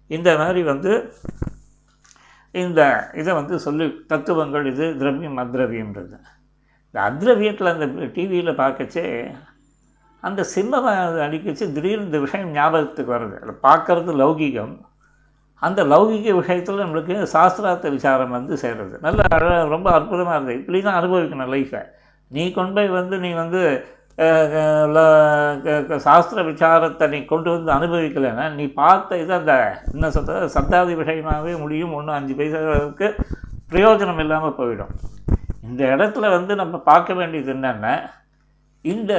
இந்த 0.10 0.30
மாதிரி 0.42 0.62
வந்து 0.72 0.92
இந்த 2.56 2.82
இதை 3.20 3.32
வந்து 3.40 3.56
சொல்லி 3.66 3.86
தத்துவங்கள் 4.12 4.66
இது 4.72 4.86
திரவியம் 5.02 5.40
அத்ரவியம்ன்றது. 5.44 6.16
இந்த 6.88 7.00
அத்ரவியத்தில் 7.10 7.74
அந்த 7.74 7.88
டிவியில் 8.18 8.60
பார்க்கச்சே 8.62 9.06
அந்த 10.24 10.42
சிம்மம் 10.54 10.88
அடிக்கச்சு 11.26 11.66
திடீர்னு 11.76 12.08
இந்த 12.10 12.20
விஷயம் 12.26 12.54
ஞாபகத்துக்கு 12.60 13.12
வருது 13.16 13.36
அதை 13.44 13.54
பார்க்குறது 13.68 14.14
லௌகீகம் 14.22 14.76
அந்த 15.62 15.82
லௌகிக 15.92 16.34
விஷயத்தில் 16.40 16.82
நம்மளுக்கு 16.84 17.16
சாஸ்திரார்த்த 17.34 17.92
விசாரம் 17.98 18.36
வந்து 18.38 18.56
செய்கிறது 18.64 18.96
நல்ல 19.06 19.20
அழகாக 19.36 19.68
ரொம்ப 19.76 19.88
அற்புதமாக 19.98 20.36
இருந்தது 20.38 20.60
இப்படி 20.62 20.80
தான் 20.88 21.00
அனுபவிக்கணும் 21.02 21.54
லைஃப்பை 21.56 21.84
நீ 22.32 22.44
கொண்டு 22.58 22.76
போய் 22.78 22.98
வந்து 23.00 23.16
நீ 23.26 23.32
வந்து 23.44 23.62
சாஸ்திர 26.06 26.44
விசாரத்தை 26.50 27.06
நீ 27.14 27.20
கொண்டு 27.32 27.50
வந்து 27.56 27.70
அனுபவிக்கலைன்னா 27.78 28.46
நீ 28.60 28.66
பார்த்த 28.82 29.18
இது 29.24 29.34
அந்த 29.40 29.54
என்ன 29.94 30.10
சொல்கிறது 30.18 30.54
சப்தாதி 30.56 30.94
விஷயமாகவே 31.02 31.54
முடியும். 31.64 31.96
ஒன்று 31.98 32.16
அஞ்சு 32.18 32.36
பைசாவுக்கு 32.40 33.08
பிரயோஜனம் 33.72 34.22
இல்லாமல் 34.24 34.58
போயிடும். 34.60 34.94
இந்த 35.68 35.82
இடத்துல 35.96 36.30
வந்து 36.38 36.56
நம்ம 36.62 36.78
பார்க்க 36.90 37.20
வேண்டியது 37.20 37.52
என்னென்னா 37.56 37.96
இந்த 38.86 39.14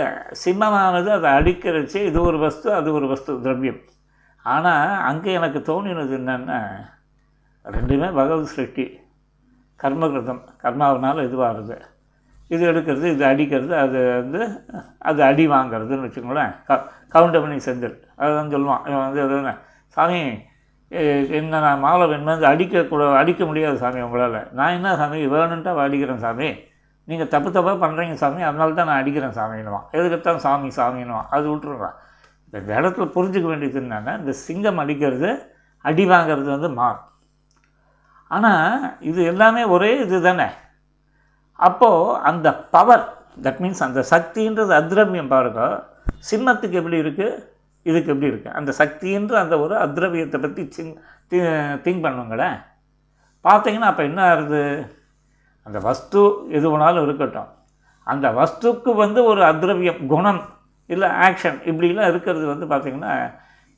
சிம்மமானது 0.44 1.10
அதை 1.18 1.28
அடிக்கிறச்சு 1.38 1.98
இது 2.08 2.18
ஒரு 2.30 2.40
வஸ்து 2.46 2.68
அது 2.78 2.88
ஒரு 2.98 3.06
வஸ்து 3.12 3.30
திரவியம். 3.46 3.80
ஆனால் 4.54 5.02
அங்கே 5.08 5.30
எனக்கு 5.38 5.60
தோணினது 5.68 6.14
என்னென்னா 6.20 6.58
ரெண்டுமே 7.64 8.08
பகவத் 8.18 8.52
சிருஷ்டி 8.54 8.84
கர்மகிருதம் 9.82 10.42
கர்மாவனால 10.62 11.24
இதுவாகுது. 11.28 11.76
இது 12.54 12.62
எடுக்கிறது 12.72 13.06
இது 13.14 13.24
அடிக்கிறது 13.30 13.74
அது 13.84 13.98
வந்து 14.20 14.40
அது 14.98 15.20
அடி 15.22 15.44
வாங்கிறதுன்னு 15.48 16.06
வச்சுக்கோங்களேன். 16.06 16.52
க 16.68 16.78
கவுண்டமணி 17.14 17.56
செந்தில். 17.68 17.96
அதுதான் 18.20 18.52
சொல்லுவான். 18.54 18.84
இவன் 18.88 19.04
வந்து 19.06 19.22
அது 19.24 19.56
சாமி 19.96 20.20
என்ன 21.38 21.60
நான் 21.64 21.82
மாலை 21.84 22.04
வேணுமே? 22.10 22.34
அடிக்கக்கூட 22.52 23.04
அடிக்க 23.20 23.44
முடியாது 23.44 23.76
சாமி 23.82 24.00
உங்களால். 24.06 24.40
நான் 24.58 24.74
என்ன 24.78 24.96
சாமி 24.96 25.20
வேணுன்ட்டா 25.34 25.72
அடிக்கிறேன் 25.86 26.24
சாமி. 26.26 26.48
நீங்கள் 27.08 27.30
தப்பு 27.34 27.48
தப்பாக 27.56 27.76
பண்ணுறீங்க 27.84 28.16
சாமி 28.22 28.42
அதனால 28.42 28.74
தான் 28.78 28.88
நான் 28.90 29.00
அடிக்கிறேன் 29.02 29.36
சாமின்னுவான். 29.38 29.86
எதுக்குத்தான் 29.98 30.42
சாமி 30.46 30.68
சாமின்னுவான். 30.78 31.28
அது 31.30 31.46
விட்டுருவான். 31.50 31.96
இந்த 32.52 32.70
இடத்துல 32.78 33.06
புரிஞ்சுக்க 33.16 33.46
வேண்டியது 33.52 33.78
என்னென்னா 33.82 34.12
இந்த 34.20 34.32
சிங்கம் 34.44 34.80
அடிக்கிறது 34.82 35.30
அடி 35.88 36.04
வாங்கிறது 36.12 36.48
வந்து 36.54 36.70
மான். 36.78 37.00
ஆனால் 38.30 38.86
இது 39.10 39.20
எல்லாமே 39.32 39.62
ஒரே 39.74 39.90
இது 40.04 40.16
தானே 40.28 40.48
அப்போது 41.66 42.16
அந்த 42.30 42.48
பவர் 42.74 43.04
தட் 43.44 43.60
மீன்ஸ் 43.64 43.84
அந்த 43.86 44.00
சக்தின்றது 44.12 44.72
அத்ரவியம் 44.80 45.32
பாருங்க. 45.34 45.60
சிம்மத்துக்கு 46.30 46.78
எப்படி 46.80 46.98
இருக்குது 47.04 47.42
இதுக்கு 47.90 48.10
எப்படி 48.12 48.30
இருக்குது 48.30 48.56
அந்த 48.58 48.70
சக்தின்ற 48.80 49.34
அந்த 49.42 49.54
ஒரு 49.64 49.74
அத்ரவியத்தை 49.84 50.38
பற்றி 50.44 50.62
சிங் 50.76 50.94
திங்க் 51.84 52.04
பண்ணுங்களேன். 52.06 52.56
பார்த்தீங்கன்னா 53.44 53.90
அப்போ 53.92 54.02
என்ன 54.10 54.20
ஆகுது? 54.30 54.62
அந்த 55.66 55.78
வஸ்து 55.86 56.20
எது 56.56 56.66
வேணாலும் 56.72 57.04
இருக்கட்டும். 57.06 57.50
அந்த 58.06 58.26
வஸ்துக்கு 58.38 58.90
வந்து 59.04 59.20
ஒரு 59.30 59.42
அத்ரவியம் 59.50 60.02
குணம். 60.12 60.42
இல்லை 60.90 61.08
ஆக்ஷன் 61.22 61.58
இப்படிலாம் 61.66 62.08
இருக்கிறது 62.08 62.46
வந்து 62.46 62.66
பார்த்திங்கன்னா 62.66 63.14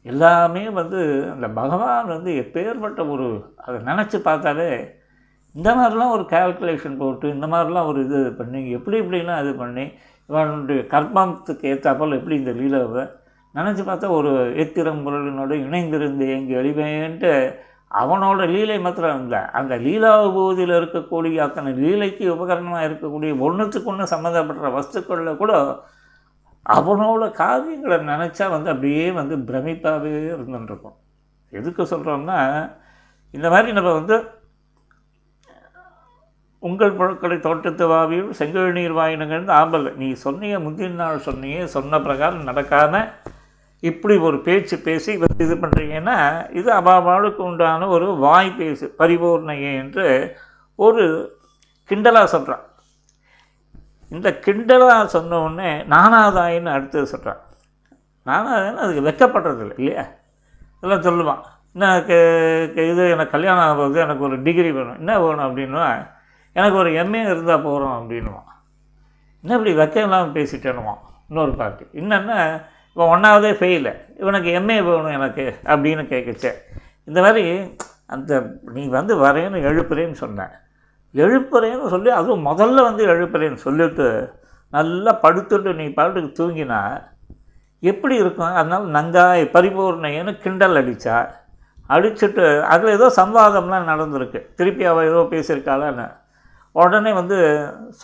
எல்லாமே 0.06 0.70
வந்து 0.72 1.00
அந்த 1.32 1.46
பகவான் 1.50 2.06
வந்து 2.06 2.30
எப்பேற்பட்ட 2.42 3.08
ஒரு 3.08 3.26
அதை 3.56 3.78
நினச்சி 3.80 4.18
பார்த்தாலே 4.22 4.70
இந்த 5.54 5.70
மாதிரிலாம் 5.74 6.10
ஒரு 6.10 6.24
கால்குலேஷன் 6.30 6.96
போட்டு 6.96 7.26
இந்த 7.28 7.46
மாதிரிலாம் 7.46 7.86
ஒரு 7.86 8.00
இது 8.04 8.18
பண்ணி 8.32 8.70
எப்படி 8.70 8.96
இப்படிலாம் 9.00 9.42
இது 9.42 9.54
பண்ணி 9.54 9.84
இவனுடைய 10.28 10.80
கர்மத்துக்கு 10.92 11.64
ஏற்றாப்போல் 11.68 12.18
எப்படி 12.18 12.36
இந்த 12.36 12.52
லீலாவை 12.52 13.04
நினச்சி 13.54 13.82
பார்த்தா 13.82 14.08
ஒரு 14.10 14.30
எத்திரம் 14.54 15.00
முரளினோடு 15.04 15.54
இணைந்திருந்து 15.64 16.26
எங்கே 16.28 16.54
எளிமைன்ட்டு 16.54 17.32
அவனோட 17.94 18.40
லீலை 18.46 18.78
மாத்திரம் 18.78 19.22
இல்லை. 19.22 19.40
அந்த 19.50 19.76
லீலாபூதியில் 19.76 20.74
இருக்கக்கூடிய 20.78 21.36
அத்தனை 21.38 21.72
லீலைக்கு 21.74 22.24
உபகரணமாக 22.32 22.86
இருக்கக்கூடிய 22.88 23.38
ஒன்றுத்துக்கு 23.38 23.90
ஒன்று 23.90 24.06
சம்மந்தப்பட்ட 24.06 24.70
வஸ்துக்களில் 24.70 25.36
கூட 25.36 25.52
அவனோட 26.68 27.24
காவியங்களை 27.38 27.98
நினச்சா 28.10 28.46
வந்து 28.50 28.68
அப்படியே 28.70 29.04
வந்து 29.10 29.34
பிரமிப்பாகவே 29.48 30.10
இருந்துட்டுருக்கும் 30.28 30.96
எதுக்கு 31.52 31.82
சொல்கிறோம்னா 31.84 32.40
இந்த 33.34 33.46
மாதிரி 33.50 33.70
நம்ம 33.72 33.92
வந்து 33.92 34.16
உங்கள் 36.62 36.96
பொருட்களை 36.96 37.36
தோட்டத்து 37.38 37.84
வாவியும் 37.86 38.30
செங்கல் 38.30 38.72
நீர் 38.72 38.94
வாயினுங்கிறது 38.98 39.52
ஆம்பல் 39.54 39.86
நீ 39.96 40.08
சொன்னீங்க 40.18 40.56
முந்தின 40.58 40.98
நாள் 40.98 41.26
சொன்னீங்க 41.26 41.66
சொன்ன 41.66 42.00
பிரகாரம் 42.00 42.48
நடக்காமல் 42.48 43.08
இப்படி 43.82 44.14
ஒரு 44.18 44.38
பேச்சு 44.38 44.76
பேசி 44.78 45.12
வந்து 45.16 45.44
இது 45.44 45.56
பண்ணுறீங்கன்னா 45.56 46.16
இது 46.50 46.68
அபாபாவுக்கு 46.72 47.42
உண்டான 47.42 47.88
ஒரு 47.88 48.08
வாய் 48.16 48.50
பேசு 48.52 48.86
பரிபூர்ணையே 48.98 49.72
என்று 49.74 50.06
ஒரு 50.78 51.04
கிண்டலாக 51.90 52.28
சொல்கிறான் 52.28 52.64
இந்த 54.14 54.28
கிண்டலாக 54.44 55.06
சொன்னவுடனே 55.16 55.70
நானாதாயின்னு 55.94 56.70
அடுத்தது 56.76 57.06
சொல்கிறான் 57.12 57.42
நானாதாயின்னு 58.28 58.82
அதுக்கு 58.84 59.02
வெக்கப்படுறது 59.08 59.62
இல்லை 59.64 59.76
இல்லையா? 59.78 60.04
இதெல்லாம் 60.76 61.06
சொல்லுவான். 61.08 61.42
என்ன 61.74 61.88
இது 62.92 63.02
எனக்கு 63.14 63.34
கல்யாணம் 63.36 63.64
ஆகும்போது 63.66 63.98
எனக்கு 64.06 64.24
ஒரு 64.28 64.36
டிகிரி 64.46 64.70
வேணும். 64.76 64.98
என்ன 65.02 65.12
வேணும் 65.24 65.46
அப்படின்னா 65.48 65.86
எனக்கு 66.58 66.76
ஒரு 66.82 66.90
எம்ஏ 67.02 67.20
இருந்தால் 67.30 67.64
போகிறோம் 67.66 67.96
அப்படின்னுவான். 67.98 68.48
என்ன 69.42 69.56
இப்படி 69.58 69.74
வெக்கம் 69.80 70.06
இல்லாமல் 70.08 70.34
பேசிட்டேனுவான் 70.36 71.02
இன்னொரு 71.28 71.52
பார்ட்டி 71.60 71.84
என்னென்னா 72.00 72.38
இவன் 72.94 73.12
ஒன்றாவதே 73.14 73.50
ஃபெயிலு 73.58 73.92
இவனுக்கு 74.20 74.50
எம்ஏ 74.58 74.78
வேணும் 74.86 75.16
எனக்கு 75.18 75.44
அப்படின்னு 75.72 76.04
கேட்குச்சே 76.12 76.52
இந்த 77.04 77.18
மாதிரி 77.24 77.44
அந்த 78.14 78.32
நீ 78.76 78.82
வந்து 78.96 79.14
வரையணும் 79.24 79.66
எழுப்புறேன்னு 79.70 80.18
சொன்னேன். 80.24 80.52
எழுப்புறேன்னு 81.24 81.92
சொல்லி 81.94 82.10
அதுவும் 82.18 82.46
முதல்ல 82.50 82.84
வந்து 82.88 83.02
எழுப்புறேன்னு 83.14 83.60
சொல்லிட்டு 83.66 84.06
நல்லா 84.76 85.12
படுத்துட்டு 85.24 85.70
நீ 85.80 85.86
பாட்டுக்கு 85.98 86.30
தூங்கினா 86.40 86.80
எப்படி 87.82 88.14
இருக்கும்? 88.22 88.54
அதனால் 88.60 88.86
நங்காய் 88.96 89.42
பரிபூர்ணைன்னு 89.56 90.32
கிண்டல் 90.44 90.78
அடித்தா 90.80 91.18
அடிச்சுட்டு 91.94 92.46
அதில் 92.72 92.94
ஏதோ 92.96 93.06
சம்வாதம்லாம் 93.18 93.90
நடந்திருக்கு. 93.90 94.40
திருப்பி 94.58 94.84
அவள் 94.92 95.10
ஏதோ 95.10 95.20
பேசியிருக்காளான்னு. 95.34 96.06
உடனே 96.76 97.12
வந்து 97.20 97.36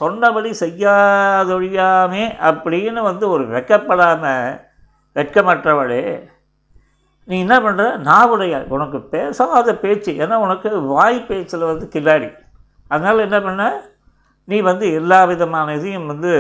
சொன்னபடி 0.01 0.51
செய்யாதொழியாமே 0.61 2.25
அப்படின்னு 2.51 3.03
வந்து 3.11 3.25
ஒரு 3.35 3.45
வெக்கப்படாமல் 3.55 4.55
வெட்கமற்றவளே 5.17 6.05
நீ 7.29 7.37
என்ன 7.45 7.57
பண்ணுற 7.65 7.85
நாவுடைய 8.09 8.55
உனக்கு 8.77 8.99
பேசாத 9.13 9.75
பேச்சு. 9.85 10.13
ஏன்னா 10.23 10.39
உனக்கு 10.47 10.71
வாய் 10.95 11.21
பேச்சில் 11.29 11.71
வந்து 11.73 11.87
கில்லாடி. 11.95 12.31
அதனால் 12.89 13.19
என்ன 13.19 13.41
பண்ண? 13.41 13.65
நீ 14.49 14.61
வந்து 14.61 14.93
எல்லா 14.93 15.25
விதமான 15.25 15.75
இதையும் 15.75 16.07
வந்து 16.07 16.33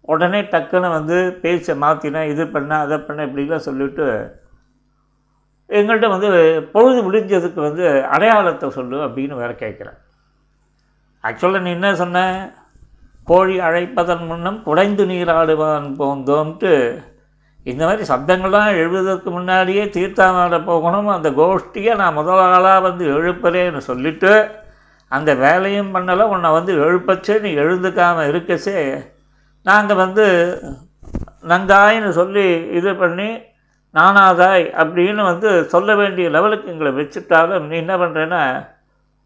உடனே 0.00 0.40
டக்குன்னு 0.40 0.88
வந்து 0.90 1.16
பேச்சை 1.42 1.74
மாற்றின 1.74 2.24
இது 2.28 2.48
பண்ண 2.48 2.78
அதை 2.78 2.98
பண்ண 2.98 3.26
இப்படிலாம் 3.26 3.66
சொல்லிவிட்டு 3.68 4.06
எங்கள்கிட்ட 5.70 6.08
வந்து 6.08 6.28
பொழுது 6.72 6.98
முடிஞ்சதுக்கு 7.06 7.60
வந்து 7.60 8.04
அடையாளத்தை 8.04 8.70
சொல்லு 8.70 8.96
அப்படின்னு 8.96 9.34
வேறு 9.34 9.52
கேட்குறேன் 9.52 9.98
ஆக்சுவலாக 11.24 11.60
நீ 11.60 11.70
என்ன 11.70 11.94
சொன்ன? 11.94 12.18
கோழி 13.24 13.60
அழைப்பதன் 13.60 14.26
முன்னம் 14.26 14.62
குடைந்து 14.62 15.04
நீராடுவான் 15.06 15.86
போந்தோன்ட்டு 15.98 16.72
இந்த 17.64 17.82
மாதிரி 17.86 18.02
சப்தங்கள்லாம் 18.12 18.76
எழுவதற்கு 18.76 19.30
முன்னாடியே 19.30 19.84
தீர்த்தாமாட 19.84 20.64
போகணும். 20.64 21.08
அந்த 21.08 21.30
கோஷ்டியை 21.30 21.96
நான் 21.96 22.14
முதல் 22.14 22.38
ஆளாக 22.38 22.80
வந்து 22.80 23.04
எழுப்புறேன்னு 23.06 23.78
சொல்லிவிட்டு 23.78 24.32
அந்த 25.08 25.30
வேலையும் 25.44 25.92
பண்ணலை 25.94 26.24
உன்னை 26.34 26.48
வந்து 26.58 26.72
எழுப்பச்சே 26.86 27.34
நீ 27.44 27.50
எழுந்துக்காமல் 27.62 28.28
இருக்கச்சே. 28.30 28.78
நாங்கள் 29.68 30.00
வந்து 30.04 30.24
நங்காயின்னு 31.52 32.10
சொல்லி 32.20 32.46
இது 32.78 32.90
பண்ணி 33.02 33.28
நானாதாய் 33.94 34.64
அப்படின்னு 34.82 35.22
வந்து 35.32 35.50
சொல்ல 35.74 35.90
வேண்டிய 36.00 36.28
லெவலுக்கு 36.36 36.72
எங்களை 36.72 36.90
வச்சுட்டாலும் 36.96 37.68
நீ 37.68 37.76
என்ன 37.82 37.94
பண்ணுறேன்னா 38.02 38.42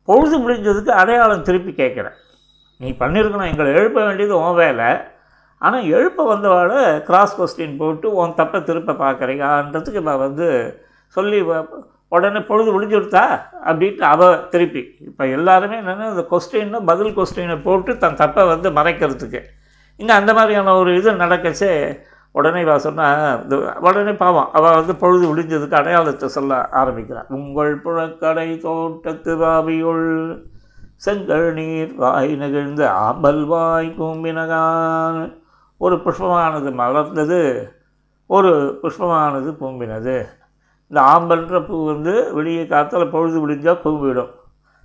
பொழுது 0.09 0.37
முடிஞ்சதுக்கு 0.43 0.93
அடையாளம் 1.01 1.47
திருப்பி 1.49 1.73
கேட்குறேன். 1.81 2.19
நீ 2.81 2.91
பண்ணியிருக்கணும் 3.01 3.51
எங்களை 3.53 3.71
எழுப்ப 3.81 3.99
வேண்டியது 4.05 4.35
உன் 4.45 4.61
வேலை. 4.65 4.91
ஆனால் 5.63 5.89
எழுப்ப 5.97 6.27
வந்தவாட 6.35 6.75
கிராஸ் 7.09 7.35
கொஸ்டின் 7.39 7.75
போட்டு 7.81 8.07
உன் 8.21 8.39
தப்பை 8.39 8.59
திருப்ப 8.69 8.97
பார்க்குறீங்கன்றதுக்கு 9.05 10.03
நான் 10.09 10.25
வந்து 10.27 10.47
சொல்லி 11.17 11.41
உடனே 12.13 12.41
பொழுது 12.51 12.69
முடிஞ்சுடுத்தா 12.75 13.25
அப்படின்ட்டு 13.69 14.07
அவ 14.13 14.31
திருப்பி. 14.53 14.83
இப்போ 15.09 15.25
எல்லாருமே 15.37 15.77
என்னென்னா 15.83 16.07
இந்த 16.15 16.25
கொஸ்டின்னு 16.33 16.79
பதில் 16.91 17.17
கொஸ்டினை 17.19 17.57
போட்டு 17.67 17.93
தன் 18.05 18.21
தப்பை 18.23 18.45
வந்து 18.53 18.71
மறைக்கிறதுக்கு. 18.79 19.43
இங்கே 20.01 20.15
அந்த 20.21 20.33
மாதிரியான 20.39 20.75
ஒரு 20.81 20.91
இது 21.01 21.11
நடக்கச்சே 21.25 21.73
உடனே 22.39 22.59
இவ 22.65 22.75
சொன்னால் 22.85 23.23
இந்த 23.43 23.55
உடனே 23.87 24.13
பாவம் 24.23 24.51
அவள் 24.59 24.77
வந்து 24.79 24.95
பொழுது 25.03 25.25
விழிஞ்சதுக்கு 25.31 25.79
அடையாளத்தை 25.79 26.29
சொல்ல 26.37 26.59
ஆரம்பிக்கிறான் 26.81 27.31
உங்கள் 27.39 27.73
புழக்கடை 27.85 28.49
தோட்டத்து 28.65 29.33
வாவியுள் 29.43 30.07
செங்கல் 31.05 31.49
நீர் 31.59 31.93
வாய் 32.03 32.33
நிகழ்ந்து 32.43 32.85
ஆம்பல் 33.07 33.43
வாய் 33.53 33.89
கூம்பினகான் 33.99 35.21
ஒரு 35.81 35.97
புஷ்பமானது 36.05 36.71
மலர்ந்தது 36.83 37.41
ஒரு 38.31 38.53
புஷ்பமானது 38.83 39.51
பூம்பினது. 39.61 40.17
இந்த 40.91 41.01
ஆம்பல்ன்ற 41.13 41.59
பூ 41.67 41.77
வந்து 41.93 42.13
வெளியே 42.37 42.63
காத்தால 42.73 43.05
பொழுது 43.15 43.39
விடிஞ்சால் 43.43 43.99
விடும் 44.05 44.33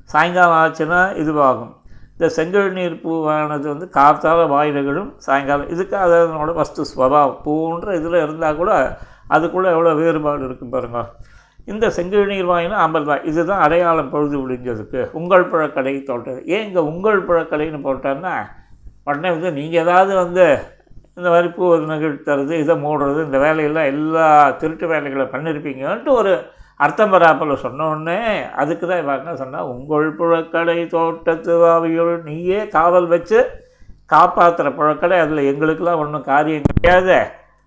சாயங்காலம் 0.10 0.60
ஆச்சுன்னா 0.62 1.00
இதுவாகும். 1.22 1.72
இந்த 2.16 2.28
செங்கழுநீர் 2.36 3.00
பூவானது 3.04 3.68
வந்து 3.72 3.88
காத்தால 3.96 4.42
வாயில்களும் 4.52 5.10
சாயங்காலம். 5.26 5.72
இதுக்கு 5.74 5.96
அதனோட 6.04 6.52
வஸ்து 6.60 6.82
ஸ்வபாவம். 6.92 7.40
பூன்ற 7.46 7.96
இதில் 8.00 8.24
இருந்தால் 8.26 8.60
கூட 8.60 8.72
அதுக்குள்ளே 9.36 9.70
எவ்வளோ 9.76 9.94
வேறுபாடு 10.02 10.44
இருக்குது 10.48 10.74
பாருங்க. 10.76 11.00
இந்த 11.72 11.86
செங்கழுநீர் 11.98 12.50
வாயிலும் 12.52 12.82
அம்பல் 12.84 13.08
வாய் 13.10 13.26
இதுதான் 13.30 13.64
அடையாளம் 13.66 14.12
பொழுது 14.14 14.36
விடிஞ்சதுக்கு 14.42 15.02
உங்கள் 15.20 15.50
பழக்கடை 15.54 15.94
தோட்டது 16.10 16.40
ஏன் 16.54 16.66
இங்கே 16.68 16.82
உங்கள் 16.92 17.26
பழக்கடைன்னு 17.30 17.80
போட்டான்னா 17.88 18.36
உடனே 19.10 19.30
வந்து 19.36 19.52
நீங்கள் 19.60 19.82
ஏதாவது 19.86 20.14
வந்து 20.24 20.46
இந்த 21.18 21.28
மாதிரி 21.34 21.50
பூ 21.58 21.66
நிகழ்த்துறது 21.92 22.54
இதை 22.64 22.74
மூடுறது 22.86 23.20
இந்த 23.28 23.38
வேலையெல்லாம் 23.46 23.90
எல்லா 23.94 24.26
திருட்டு 24.62 24.86
வேலைகளை 24.94 25.26
பண்ணியிருப்பீங்கன்ட்டு 25.34 26.12
ஒரு 26.20 26.34
அர்த்தம் 26.80 27.14
வராப்பில் 27.16 27.62
சொன்னோடனே 27.66 28.18
அதுக்கு 28.62 28.86
தான் 28.88 29.02
இவன் 29.04 29.20
என்ன 29.22 29.36
சொன்னால் 29.42 29.70
உங்கள் 29.74 30.08
புழக்கடை 30.18 30.80
தோட்டத்து 30.96 31.54
வாவியுள் 31.62 32.16
நீயே 32.30 32.60
காவல் 32.76 33.08
வச்சு 33.14 33.40
காப்பாற்றுற 34.14 34.68
புழக்கடை 34.80 35.18
அதில் 35.26 35.50
எங்களுக்கெல்லாம் 35.52 36.02
ஒன்றும் 36.04 36.28
காரியம் 36.32 36.68
கிடையாது. 36.72 37.20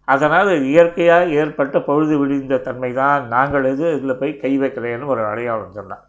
அதனால் 0.09 0.51
இயற்கையாக 0.73 1.33
ஏற்பட்ட 1.41 1.77
பொழுது 1.89 2.15
விடிந்த 2.21 2.61
தன்மை 2.67 2.91
தான் 3.01 3.25
நாங்கள் 3.33 3.65
எது 3.71 3.87
இதில் 3.97 4.19
போய் 4.21 4.33
கை 4.43 4.53
வைக்கலைன்னு 4.63 5.11
ஒரு 5.15 5.23
அடையாளம் 5.31 5.77
சொன்னான். 5.79 6.05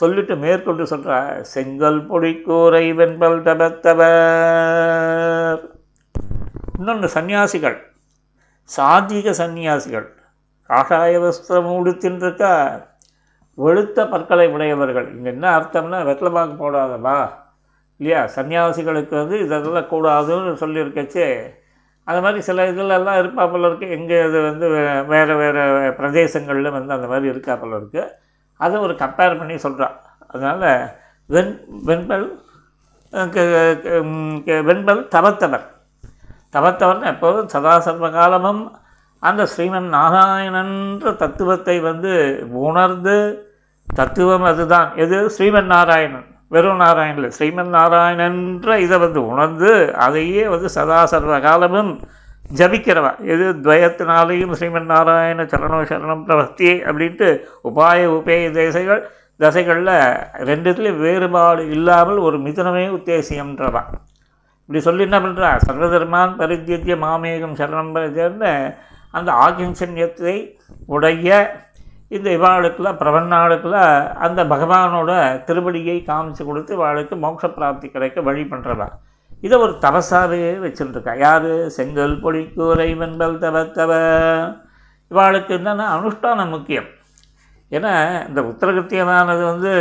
சொல்லிட்டு 0.00 0.34
மேற்கொண்டு 0.44 0.84
சொல்கிறா 0.92 1.18
செங்கல் 1.52 2.00
பொடிக்கூரை 2.10 2.84
வெண்பல் 2.98 3.40
தபத்தவர். 3.46 4.02
இன்னொன்று 6.82 7.10
சன்னியாசிகள் 7.14 7.78
சாத்விக 8.76 9.30
சன்னியாசிகள் 9.30 10.06
காஷாய 10.68 11.18
வஸ்திரம் 11.20 11.68
உடுத்தின்றிருக்கா 11.72 12.82
வெளுத்த 13.58 14.10
பற்களை 14.10 14.48
உடையவர்கள். 14.48 15.12
இங்கே 15.12 15.30
என்ன 15.30 15.58
அர்த்தம்னா 15.58 16.00
வெத்தலை 16.08 16.56
போடாதவா 16.56 17.28
இல்லையா? 17.96 18.24
சன்னியாசிகளுக்கு 18.24 19.14
வந்து 19.14 19.38
இதெல்லாம் 19.38 19.82
கூடாதுன்னு 19.82 20.56
சொல்லியிருக்கச்சு. 20.62 21.54
அது 22.04 22.20
மாதிரி 22.20 22.40
சில 22.40 22.70
இதிலெல்லாம் 22.70 23.18
இருப்பாப்பில் 23.18 23.62
இருக்குது 23.62 23.90
எங்கே 23.90 24.28
இது 24.28 24.42
வந்து 24.42 24.68
வே- 24.68 25.06
வேறு 25.06 25.36
வேறு 25.36 25.60
பிரதேசங்களில் 25.90 26.70
வந்து 26.70 26.94
அந்த 26.94 27.06
மாதிரி 27.06 27.28
இருக்காப்பில் 27.28 27.72
இருக்குது 27.72 28.10
அதை 28.56 28.80
ஒரு 28.80 28.94
கம்பேர் 28.94 29.38
பண்ணி 29.38 29.58
சொல்கிறான் 29.58 30.00
அதனால் 30.26 30.90
வெண் 31.26 31.64
வெண்பல் 31.86 32.40
வெண்பல் 33.10 35.08
தவத்தவர். 35.08 35.71
தவத்தவன் 36.52 37.02
எப்போதும் 37.02 37.48
சதா 37.48 37.78
சர்வ 37.78 38.10
காலமும் 38.10 38.76
அந்த 39.18 39.42
ஸ்ரீமன் 39.42 39.88
நாராயணன்ற 39.92 41.16
தத்துவத்தை 41.16 41.80
வந்து 41.80 42.12
உணர்ந்து 42.50 43.16
தத்துவம் 43.94 44.42
அதுதான். 44.42 44.96
எது? 44.96 45.30
ஸ்ரீமன் 45.38 45.64
நாராயணன். 45.64 46.26
வெறும் 46.48 46.76
நாராயணன் 46.76 47.14
இல்லை. 47.14 47.30
ஸ்ரீமன் 47.38 47.68
நாராயணன்ற 47.68 48.76
இதை 48.76 48.98
வந்து 48.98 49.26
உணர்ந்து 49.26 49.94
அதையே 49.96 50.48
வந்து 50.48 50.68
சதா 50.68 51.04
சர்வ 51.04 51.40
காலமும் 51.40 52.00
ஜபிக்கிறவன் 52.56 53.20
எது? 53.24 53.52
துவயத்தினாலேயும் 53.62 54.54
ஸ்ரீமன் 54.60 54.84
நாராயண 54.84 55.42
சரணம் 55.42 55.88
சரணம் 55.92 56.24
பிரவஸ்தி 56.28 56.70
அப்படின்ட்டு 56.90 57.28
உபாய 57.64 58.06
உபேய 58.18 58.50
தேசைகள் 58.50 59.10
தசைகளில் 59.40 59.94
ரெண்டுத்துலேயும் 60.50 60.98
வேறுபாடு 60.98 61.70
இல்லாமல் 61.70 62.16
ஒரு 62.16 62.38
மிதுனமே 62.38 62.86
உத்தேசியம்ன்றவா. 62.98 63.82
இப்படி 64.72 64.86
சொல்லி 64.86 65.02
என்ன 65.06 65.18
பண்ணுறா 65.20 65.48
சர்வதர்மான் 65.64 66.30
பரித்தியத்திய 66.38 66.94
மாமேகம் 67.02 67.56
சரணம் 67.58 67.90
பரித்தியன்னு 67.96 68.52
அந்த 69.10 69.30
ஆகிம்சன்யத்தை 69.46 70.32
உடைய 70.94 71.30
இந்த 72.08 72.28
இவாளுக்கெல்லாம் 72.36 72.98
பிரபன்னாளுக்கெல்லாம் 73.02 73.92
அந்த 74.26 74.40
பகவானோட 74.52 75.10
திருவடியை 75.48 75.98
காமிச்சு 76.08 76.46
கொடுத்து 76.46 76.72
இவாளுக்கு 76.78 77.18
மோட்ச 77.24 77.50
பிராப்தி 77.58 77.90
கிடைக்க 77.96 78.24
வழி 78.30 78.44
பண்ணுறவா 78.52 78.88
இதை 79.42 79.58
ஒரு 79.58 79.76
தபசாவே 79.84 80.40
வச்சுருக்கா 80.64 81.18
யார்? 81.18 81.50
செங்கல் 81.76 82.16
பொடிக்கூரை 82.24 82.90
வெண்பல் 83.02 83.38
தவ 83.44 83.64
தவ. 83.78 83.92
இவாளுக்கு 85.10 85.54
என்னென்னா 85.60 85.86
அனுஷ்டானம் 85.98 86.54
முக்கியம். 86.56 86.90
ஏன்னா 87.70 87.94
இந்த 88.28 88.40
உத்தரகத்தியமானது 88.50 89.44
வந்து 89.52 89.72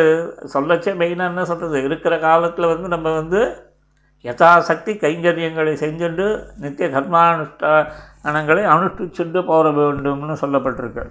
சொல்லச்சே 0.54 0.93
மெயினாக 1.01 1.34
என்ன 1.34 1.45
சொல்கிறது 1.45 1.84
இருக்கிற 1.84 2.15
காலத்தில் 2.30 2.73
வந்து 2.75 2.88
நம்ம 2.88 3.10
வந்து 3.21 3.41
யதாசக்தி 4.23 4.93
கைங்கரியங்களை 5.03 5.73
செஞ்சுண்டு 5.84 6.25
நித்திய 6.63 6.88
கர்மானுஷ்டானங்களை 6.89 8.63
அனுஷ்டிச்சுண்டு 8.73 9.41
போக 9.45 9.69
வேண்டும்னு 9.69 10.36
சொல்லப்பட்டிருக்கு. 10.41 11.05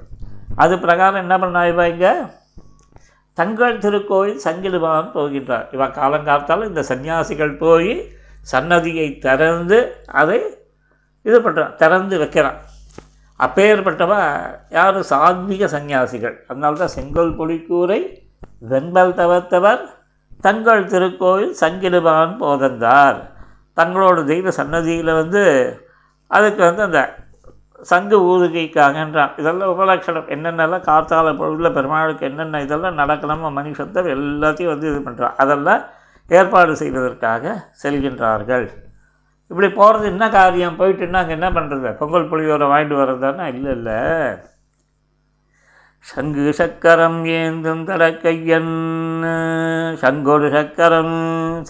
அது 0.62 0.78
பிரகாரம் 0.78 1.22
என்ன 1.24 1.38
பண்ணா 1.38 1.64
இவ 1.72 1.88
இங்கே? 1.88 2.12
தங்கள் 3.38 3.76
திருக்கோயில் 3.78 4.40
சங்கிடுவான் 4.44 5.10
போகின்றார் 5.14 5.66
இவ 5.72 5.86
காலங்காத்தால் 5.98 6.68
இந்த 6.68 6.82
சன்னியாசிகள் 6.88 7.58
போய் 7.58 7.92
சன்னதியை 8.52 9.18
திறந்து 9.18 9.78
அதை 10.20 10.40
இது 11.22 11.38
பண்ணுறான் 11.40 11.74
திறந்து 11.74 12.18
வைக்கிறான். 12.18 12.58
அப்பேற்பட்டவ 13.40 14.12
யார்? 14.70 14.98
சாத்விக 15.10 15.64
சந்நியாசிகள். 15.76 16.36
அதனால்தான் 16.48 16.94
செங்கல் 16.96 17.36
பொழிக்கூரை 17.38 18.00
வெண்பல் 18.72 19.16
தவிர்த்தவர் 19.20 19.82
தங்கள் 20.46 20.90
திருக்கோயில் 20.92 21.54
சங்கிடுவான் 21.62 22.34
போதந்தார். 22.42 23.18
தங்களோட 23.76 24.18
தெய்வ 24.32 24.50
சன்னதியில் 24.60 25.18
வந்து 25.20 25.42
அதுக்கு 26.30 26.62
வந்து 26.68 26.82
அந்த 26.88 27.00
சங்கு 27.90 28.16
ஊதுகைக்காகன்றான் 28.30 29.32
இதெல்லாம் 29.40 29.70
உபலட்சணம். 29.74 30.26
என்னென்னலாம் 30.34 30.86
காத்தால 30.88 31.32
பொழுதுல 31.40 31.68
பெருமாளுக்கு 31.76 32.24
என்னென்ன 32.30 32.60
இதெல்லாம் 32.66 33.00
நடக்கணுமோ 33.02 33.50
மனுஷத்தை 33.58 34.02
எல்லாத்தையும் 34.16 34.72
வந்து 34.72 34.88
இது 34.92 35.00
பண்ணுறான் 35.06 35.38
அதெல்லாம் 35.44 35.82
ஏற்பாடு 36.38 36.72
செய்வதற்காக 36.82 37.54
செல்கின்றார்கள். 37.82 38.66
இப்படி 39.50 39.68
போகிறது 39.78 40.04
என்ன 40.12 40.24
காரியம்? 40.36 40.76
போயிட்டுன்னா 40.80 41.20
அங்கே 41.22 41.36
என்ன 41.38 41.48
பண்ணுறது 41.56 41.92
பொங்கல் 42.00 42.28
புளியோரை 42.32 42.66
வாங்கிட்டு 42.72 43.00
வர்றதானா 43.00 43.46
இல்லை 43.54 43.72
இல்லை. 43.78 43.98
சங்கு 46.06 46.44
சக்கரம் 46.58 47.18
ஏந்தும் 47.40 47.82
தடக்கையன் 47.88 48.72
சங்கோடு 50.02 50.46
சக்கரம் 50.54 51.16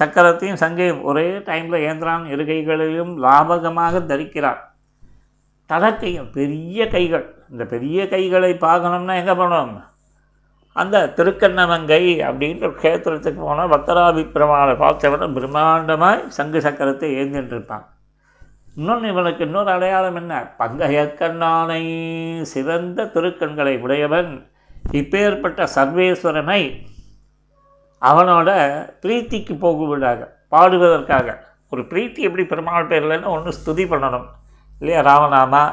சக்கரத்தையும் 0.00 0.60
சங்கையும் 0.62 1.00
ஒரே 1.02 1.26
டைமில் 1.48 1.84
ஏந்திரான் 1.88 2.24
இரு 2.32 2.44
கைகளையும் 2.44 3.12
லாபகமாக 3.24 4.00
தரிக்கிறான். 4.12 4.60
தடக்கையும் 5.70 6.30
பெரிய 6.32 6.86
கைகள். 6.88 7.26
இந்த 7.50 7.64
பெரிய 7.64 8.08
கைகளை 8.08 8.52
பார்க்கணும்னா 8.66 9.14
எங்கே 9.22 9.34
போனோம் 9.34 9.74
அந்த 10.76 10.96
திருக்கண்ணமங்கை 11.16 12.02
அப்படின்ற 12.28 12.66
க்ஷேத்திரத்துக்கு 12.80 13.40
போனால் 13.40 13.72
பக்தராபி 13.74 14.22
பெருமாளை 14.34 14.74
பார்த்தவன 14.84 15.28
பிரம்மாண்டமாய் 15.36 16.22
சங்கு 16.38 16.60
சக்கரத்தை 16.66 17.08
ஏந்தின்னு 17.20 17.54
இருப்பான் 17.54 17.86
இன்னொன்று 18.76 19.08
இவனுக்கு 19.08 19.44
இன்னொரு 19.44 19.70
அடையாளம் 19.70 20.14
என்ன? 20.14 20.54
பங்க 20.56 20.88
கண்ணானை 21.18 21.82
சிறந்த 22.42 23.04
திருக்கண்களை 23.14 23.80
உடையவன். 23.80 24.46
இப்பேற்பட்ட 24.92 25.66
சர்வேஸ்வரனை 25.74 26.62
அவனோட 28.02 28.50
பிரீத்திக்கு 29.02 29.58
போகுவதாக 29.58 30.36
பாடுவதற்காக. 30.50 31.38
ஒரு 31.70 31.82
பிரீத்தி 31.82 32.18
எப்படி 32.18 32.44
பெருமாள் 32.44 32.86
பேர்லன்னு 32.86 33.24
ஒன்று 33.24 33.50
ஸ்துதி 33.50 33.84
பண்ணணும். 33.92 34.26
இல்லையா? 34.78 35.00
ராமநாமா 35.00 35.64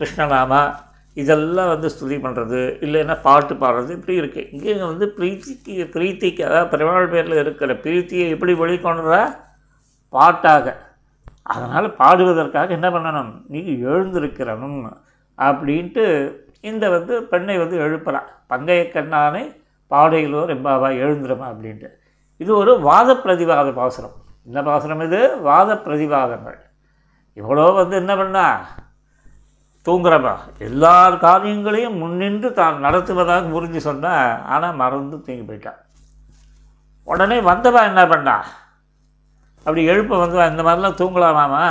கிருஷ்ணநாமா 0.00 0.74
இதெல்லாம் 1.14 1.68
வந்து 1.68 1.88
ஸ்துதி 1.88 2.16
பண்ணுறது 2.24 2.60
இல்லைன்னா 2.86 3.20
பாட்டு 3.22 3.54
பாடுறது 3.54 3.90
இப்படி 3.90 4.20
இருக்குது 4.20 4.48
இங்கே 4.52 4.74
வந்து 4.74 5.14
பிரீத்திக்கு 5.18 5.86
பிரீத்திக்கு 5.94 6.42
அதாவது 6.42 6.68
பெருமாள் 6.68 7.08
பேரில் 7.08 7.32
இருக்கிற 7.32 7.72
பிரீத்தியை 7.74 8.28
எப்படி 8.28 8.52
வெளிக்கொண்டுறா 8.52 9.34
பாட்டாக. 10.08 10.86
அதனால் 11.52 11.86
பாடுவதற்காக 12.00 12.74
என்ன 12.78 12.88
பண்ணணும்? 12.94 13.32
நீ 13.52 13.60
எழுந்திருக்கிறனும் 13.90 14.80
அப்படின்ட்டு 15.38 16.04
இந்த 16.70 16.84
வந்து 16.94 17.14
பெண்ணை 17.32 17.56
வந்து 17.62 17.76
எழுப்புறா. 17.84 18.20
பங்கைய 18.52 18.82
கண்ணானை 18.94 19.42
பாடையிலோ 19.90 20.40
ரெம்பாவா 20.52 20.88
எழுந்துருமா 21.02 21.46
அப்படின்ட்டு. 21.52 21.88
இது 22.42 22.50
ஒரு 22.62 22.72
வாத 22.88 23.10
பிரதிவாத 23.24 23.68
பாசுரம். 23.80 24.16
என்ன 24.48 24.58
பாசுரம் 24.68 25.04
இது? 25.06 25.20
வாத 25.48 25.70
பிரதிவாதங்கள் 25.86 26.58
இவ்வளோ 27.36 27.64
வந்து 27.80 27.94
என்ன 28.02 28.12
பண்ணா? 28.20 28.44
தூங்குறவா. 29.86 30.32
எல்லா 30.68 30.94
காரியங்களையும் 31.24 31.98
முன்னின்று 32.02 32.48
தான் 32.60 32.82
நடத்துவதாக 32.84 33.52
புரிஞ்சு 33.54 33.80
சொன்னா 33.88 34.14
ஆனால் 34.54 34.78
மறந்து 34.80 35.16
தூங்கி 35.26 35.44
போயிட்டான் 35.50 35.80
உடனே 37.08 37.38
வந்தவா 37.50 37.82
என்ன 37.90 38.02
பண்ணா? 38.12 38.34
அப்படி 39.68 39.82
எழுப்ப 39.92 40.18
வந்து 40.18 40.36
இந்த 40.50 40.62
மாதிரிலாம் 40.66 41.00
தூங்கலாமாமா? 41.00 41.64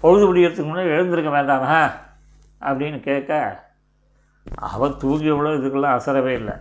பொழுது 0.00 0.24
முடியறதுக்கு 0.28 0.64
முன்னாடி 0.68 0.94
எழுந்திருக்க 0.94 1.30
வேண்டாமா? 1.34 1.76
அப்படின்னு 2.60 2.98
கேட்க 3.00 3.32
அவன் 4.70 4.96
தூங்கி 4.96 5.28
எவ்வளோ 5.32 5.50
இதுக்கெல்லாம் 5.58 5.96
அசரவே 5.98 6.32
இல்லை. 6.40 6.54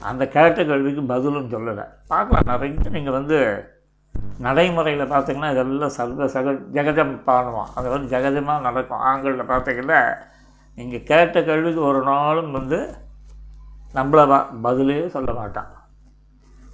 அந்த 0.00 0.28
கேட்ட 0.34 0.64
கேள்விக்கு 0.64 1.02
பதிலும் 1.12 1.48
சொல்லலை. 1.54 1.84
பார்க்கலாம் 2.12 2.50
நிறைய 2.52 2.90
நீங்கள் 2.96 3.16
வந்து 3.18 3.38
நடைமுறையில் 4.38 5.10
பார்த்தீங்கன்னா 5.14 5.50
இதெல்லாம் 5.54 5.96
சர்வ 5.98 6.28
சக 6.34 6.52
ஜெகஜம் 6.76 7.14
பாடுவோம் 7.30 7.72
அது 7.74 7.88
வந்து 7.94 8.12
ஜெகஜமாக 8.16 8.66
நடக்கும். 8.68 9.04
ஆண்களில் 9.10 9.50
பார்த்தீங்கன்னா 9.54 10.02
நீங்கள் 10.76 11.08
கேட்ட 11.12 11.42
கேள்விக்கு 11.42 11.80
ஒரு 11.80 12.02
நாளும் 12.02 12.50
வந்து 12.50 12.80
நம்மளை 13.94 14.44
பதிலே 14.68 15.00
சொல்ல 15.16 15.32
மாட்டான். 15.32 15.72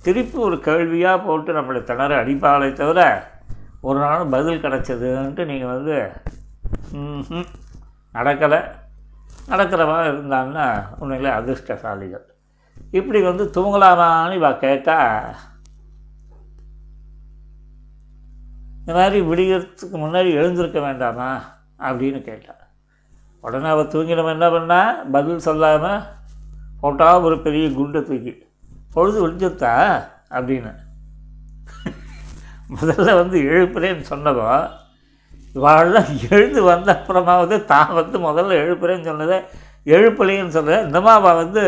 திருப்பி 0.04 0.38
ஒரு 0.38 0.60
கேள்வியாக 0.60 1.24
போட்டு 1.26 1.52
நம்மளை 1.52 1.84
திணற 1.84 2.24
அடிப்பாளே 2.24 2.72
தவிர 2.72 3.00
ஒரு 3.80 3.98
நாள் 3.98 4.26
பதில் 4.26 4.62
கிடச்சதுன்ட்டு 4.64 5.44
நீங்கள் 5.44 5.72
வந்து 5.74 5.96
ம்ஹும், 6.92 7.48
நடக்கலை. 8.14 8.60
நடக்கிறவா 9.48 9.96
இருந்தாங்கன்னா 10.10 10.66
உண்மையிலே 10.98 11.30
அதிர்ஷ்டசாலிகள். 11.30 12.24
இப்படி 12.92 13.20
வந்து 13.22 13.44
தூங்கலாமான்னு 13.56 14.38
இவா 14.38 14.58
கேட்டால் 14.58 15.34
இந்த 18.78 18.92
மாதிரி 18.94 19.18
விடியறதுக்கு 19.20 19.96
முன்னாடி 20.04 20.30
எழுந்திருக்க 20.40 20.80
வேண்டாமா 20.80 21.28
அப்படின்னு 21.78 22.22
கேட்டாள் 22.22 22.60
உடனே 23.44 23.68
அவள் 23.68 23.92
தூங்கினவன் 23.94 24.36
என்ன 24.36 24.48
பண்ணால் 24.48 25.10
பதில் 25.10 25.38
சொல்லாமல் 25.38 26.04
போட்டால் 26.80 27.22
ஒரு 27.22 27.36
பெரிய 27.40 27.70
குண்டை 27.70 28.00
தூக்கி. 28.02 28.32
பொழுது 28.94 29.18
விழிஞ்சுத்தா 29.24 29.72
அப்படின்னு. 30.36 30.72
முதல்ல 32.76 33.14
வந்து 33.16 33.38
எழுப்புறேன்னு 33.50 34.04
சொன்னதோ 34.12 34.46
இவாளெல்லாம் 35.54 36.12
எழுந்து 36.30 36.62
வந்த 36.62 36.88
அப்புறமாவது 36.94 37.64
தான் 37.64 37.92
வந்து 37.92 38.18
முதல்ல 38.18 38.58
எழுப்புறேன்னு 38.62 39.08
சொன்னதை 39.10 39.38
எழுப்பலைன்னு 39.86 40.56
சொல்ல 40.56 40.78
இந்தமாவா 40.86 41.32
வந்து 41.42 41.62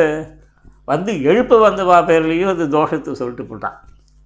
வந்து 0.93 1.13
எழுப்ப 1.23 1.59
வந்தவா 1.59 1.97
பேர்லேயும் 2.09 2.53
அது 2.53 2.65
தோஷத்தை 2.77 3.13
சொல்லிட்டு 3.13 3.45
போட்டான். 3.51 3.77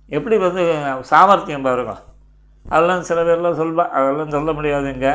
எப்படி 0.09 0.37
வந்து 0.37 0.63
சாமர்த்தியம் 1.11 1.63
பாருங்க. 1.63 1.93
அதெல்லாம் 2.67 3.03
சில 3.03 3.21
பேர்லாம் 3.23 3.61
சொல்வா 3.61 3.85
அதெல்லாம் 3.99 4.35
சொல்ல 4.37 4.51
முடியாதுங்க. 4.53 5.09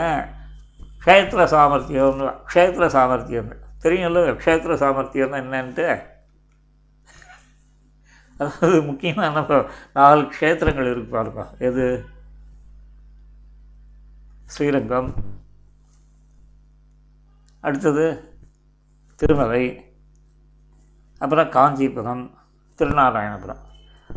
க்ஷேத்திர 1.04 1.42
சாமர்த்தியம்னு 1.54 2.28
க்ஷேத்திர 2.52 2.86
சாமர்த்தியம்னு. 2.98 3.56
தெரியும்ல 3.84 4.22
க்ஷேத்திர 4.44 4.76
சாமர்த்தியம்னா 4.84 5.42
என்னன்ட்டு? 5.44 5.88
அதாவது 8.40 8.78
முக்கியமான 8.82 9.44
நாலு 9.98 10.24
க்ஷேத்திரங்கள் 10.34 10.92
இருக்கு 10.92 11.12
பாருங்க. 11.16 11.44
எது? 11.68 11.86
ஸ்ரீரங்கம். 14.54 15.10
அடுத்தது 17.64 18.06
திருமலை. 19.22 19.64
அப்புறம் 21.22 21.54
காஞ்சிபுரம் 21.58 22.26
திருநாராயணபுரம். 22.80 23.62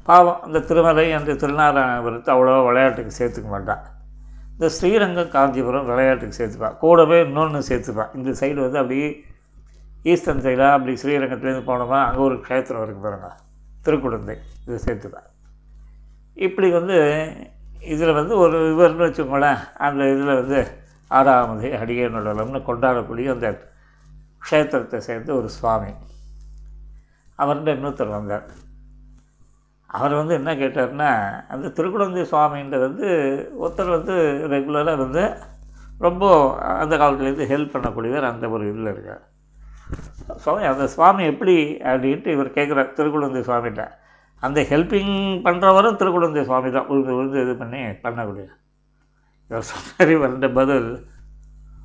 பாவம் 0.09 0.43
அந்த 0.47 0.59
திருமலை 0.71 1.07
அந்த 1.19 1.37
திருநாராயணபுரத்தை 1.43 2.31
அவ்வளோ 2.35 2.57
விளையாட்டுக்கு 2.69 3.19
சேர்த்துக்க 3.19 3.49
மாட்டான். 3.49 3.85
இந்த 4.53 4.69
ஸ்ரீரங்கம் 4.77 5.35
காஞ்சிபுரம் 5.35 5.89
விளையாட்டுக்கு 5.91 6.39
சேர்த்துப்பா 6.39 6.71
கூடவே 6.83 7.19
இன்னொன்று 7.27 7.61
சேர்த்துப்பா 7.71 8.07
இந்த 8.19 8.31
சைடு 8.41 8.59
வந்து 8.65 8.81
அப்படியே 8.83 9.09
ஈஸ்டர்ன் 10.13 10.45
சைடாக 10.47 10.77
அப்படி 10.77 10.95
ஸ்ரீரங்கத்துலேருந்து 11.03 11.69
போனோமா 11.71 12.01
அங்கே 12.09 12.23
ஒரு 12.29 12.37
க்ஷேத்திரம் 12.47 12.85
இருக்குது 12.85 13.07
பாருங்கள் 13.07 13.37
திருக்குடந்தை 13.89 14.37
இதை 14.67 14.79
சேர்த்துப்பா 14.87 15.23
இப்படி 16.47 16.71
வந்து 16.71 16.99
இதில் 17.95 18.19
வந்து 18.21 18.37
ஒரு 18.37 18.59
இவர்னு 18.75 19.07
வச்சுக்கோங்களேன் 19.07 19.61
அந்த 19.87 20.03
இதில் 20.13 20.39
வந்து 20.41 20.59
ஆறாவது 21.11 21.69
அடியே 21.79 22.07
கொண்டாடக்கூடிய 22.69 23.27
அந்த 23.35 23.49
க்ஷேத்திரத்தை 24.47 24.99
சேர்ந்த 25.07 25.35
ஒரு 25.35 25.49
சுவாமி. 25.49 25.93
அவர்கிட்ட 27.39 27.71
இன்னொருத்தர் 27.77 28.17
வந்தார். 28.17 28.47
அவர் 29.91 30.15
வந்து 30.15 30.35
என்ன 30.35 30.55
கேட்டார்னா 30.55 31.11
அந்த 31.49 31.69
திருக்குழந்தை 31.69 32.23
சுவாமின்றது 32.33 32.79
வந்து 32.79 33.09
ஒருத்தர் 33.61 33.97
வந்து 33.97 34.15
ரெகுலராக 34.55 34.97
வந்து 34.97 35.23
ரொம்ப 36.07 36.25
அந்த 36.83 36.97
காலத்துலேருந்து 36.97 37.51
ஹெல்ப் 37.53 37.75
பண்ணக்கூடியவர் 37.75 38.31
அந்த 38.31 38.49
ஒரு 38.49 38.65
இதில் 38.71 38.93
இருக்கார். 38.93 39.23
சுவாமி 40.37 40.65
அந்த 40.65 40.87
சுவாமி 40.87 41.25
எப்படி 41.25 41.75
அப்படின்ட்டு 41.75 42.27
இவர் 42.27 42.51
கேட்குறார் 42.51 42.93
திருக்குழந்தை 42.93 43.43
சுவாமிகிட்ட. 43.43 43.89
அந்த 44.41 44.63
ஹெல்ப்பிங் 44.63 45.15
பண்ணுறவரும் 45.45 45.97
திருக்குழந்தை 45.97 46.45
சுவாமி 46.45 46.71
தான். 46.71 46.87
உழுந்து 46.87 47.15
உழுந்து 47.15 47.43
இது 47.43 47.55
பண்ணி 47.57 47.79
பண்ணக்கூடிய. 47.79 48.47
இவர் 49.49 49.63
சொன்னார் 49.63 50.15
இவர்கிட்ட 50.17 50.53
பதில். 50.53 51.07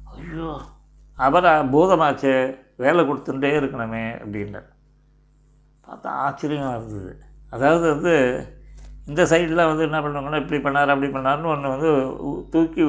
ஐயோ 0.04 0.60
அவரா 1.16 1.62
பூதமாச்சு 1.62 2.58
வேலை 2.78 3.06
கொடுத்துட்டே 3.06 3.50
இருக்கணுமே 3.60 4.04
அப்படின்னார் 4.26 4.70
பார்த்தா 5.88 6.08
ஆச்சரியமாக 6.08 6.78
இருந்தது. 6.78 7.20
அதாவது 7.50 7.90
வந்து 7.90 8.48
இந்த 9.08 9.24
சைடில் 9.24 9.66
வந்து 9.66 9.84
என்ன 9.84 10.02
பண்ணுவாங்கன்னா 10.02 10.42
இப்படி 10.42 10.62
பண்ணார் 10.62 10.88
அப்படி 10.88 11.12
பண்ணார்னு 11.12 11.46
ஒன்று 11.46 11.70
வந்து 11.70 12.18
உ- 12.24 12.50
தூக்கி 12.50 12.84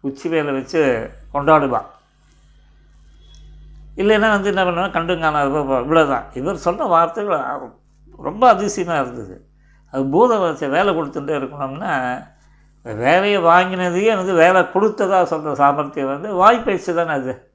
உச்சி 0.00 0.28
வேலை 0.28 0.52
வச்சு 0.52 1.10
கொண்டாடுவான். 1.34 1.86
இல்லைன்னா 3.98 4.30
வந்து 4.30 4.52
என்ன 4.52 4.64
பண்ணுவாங்க 4.64 5.44
இவ்வளோ 5.48 5.80
இவ்வளோதான் 5.84 6.24
இவர் 6.32 6.56
சொன்ன 6.56 6.84
வார்த்தைகள் 6.84 7.44
ரொம்ப 8.18 8.48
அதிசயமாக 8.48 9.00
இருந்தது. 9.00 9.46
அது 9.90 10.04
பூதம் 10.04 10.70
வேலை 10.70 10.94
கொடுத்துட்டே 10.94 11.34
இருக்கணும்னா 11.40 12.24
வேலையை 12.84 13.38
வாங்கினதையே 13.42 14.16
வந்து 14.16 14.34
வேலை 14.34 14.62
கொடுத்ததா 14.62 15.22
சொல்கிற 15.22 15.54
சாமர்த்தியம் 15.54 16.08
வந்து 16.08 16.34
வாய்ப்பயிற்சி 16.34 16.92
தானே 16.94 17.10
அது. 17.10 17.46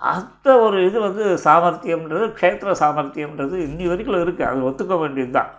அந்த 0.00 0.58
ஒரு 0.60 0.86
இது 0.86 1.00
வந்து 1.00 1.38
சாமர்த்தியம்ன்றது 1.44 2.32
க்ஷேத்திர 2.32 2.70
சாமர்த்தியம்ன்றது 2.72 3.56
இன்னி 3.56 3.86
வரைக்கும் 3.88 4.24
இருக்குது 4.24 4.48
அது 4.48 4.62
ஒத்துக்க 4.62 4.98
வேண்டியது 4.98 5.30
தான் 5.30 5.50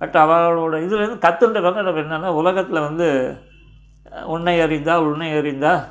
பட் 0.00 0.16
அவளோட 0.16 0.76
இதுலேருந்து 0.86 1.18
கற்றுன்றவங்க 1.18 1.82
நம்ம 1.82 2.00
என்னென்னா 2.00 2.26
உலகத்தில் 2.26 2.80
வந்து 2.80 3.38
உன்னை 4.26 4.60
அறிந்தால் 4.60 5.00
உன்னை 5.00 5.32
அறிந்தால் 5.36 5.82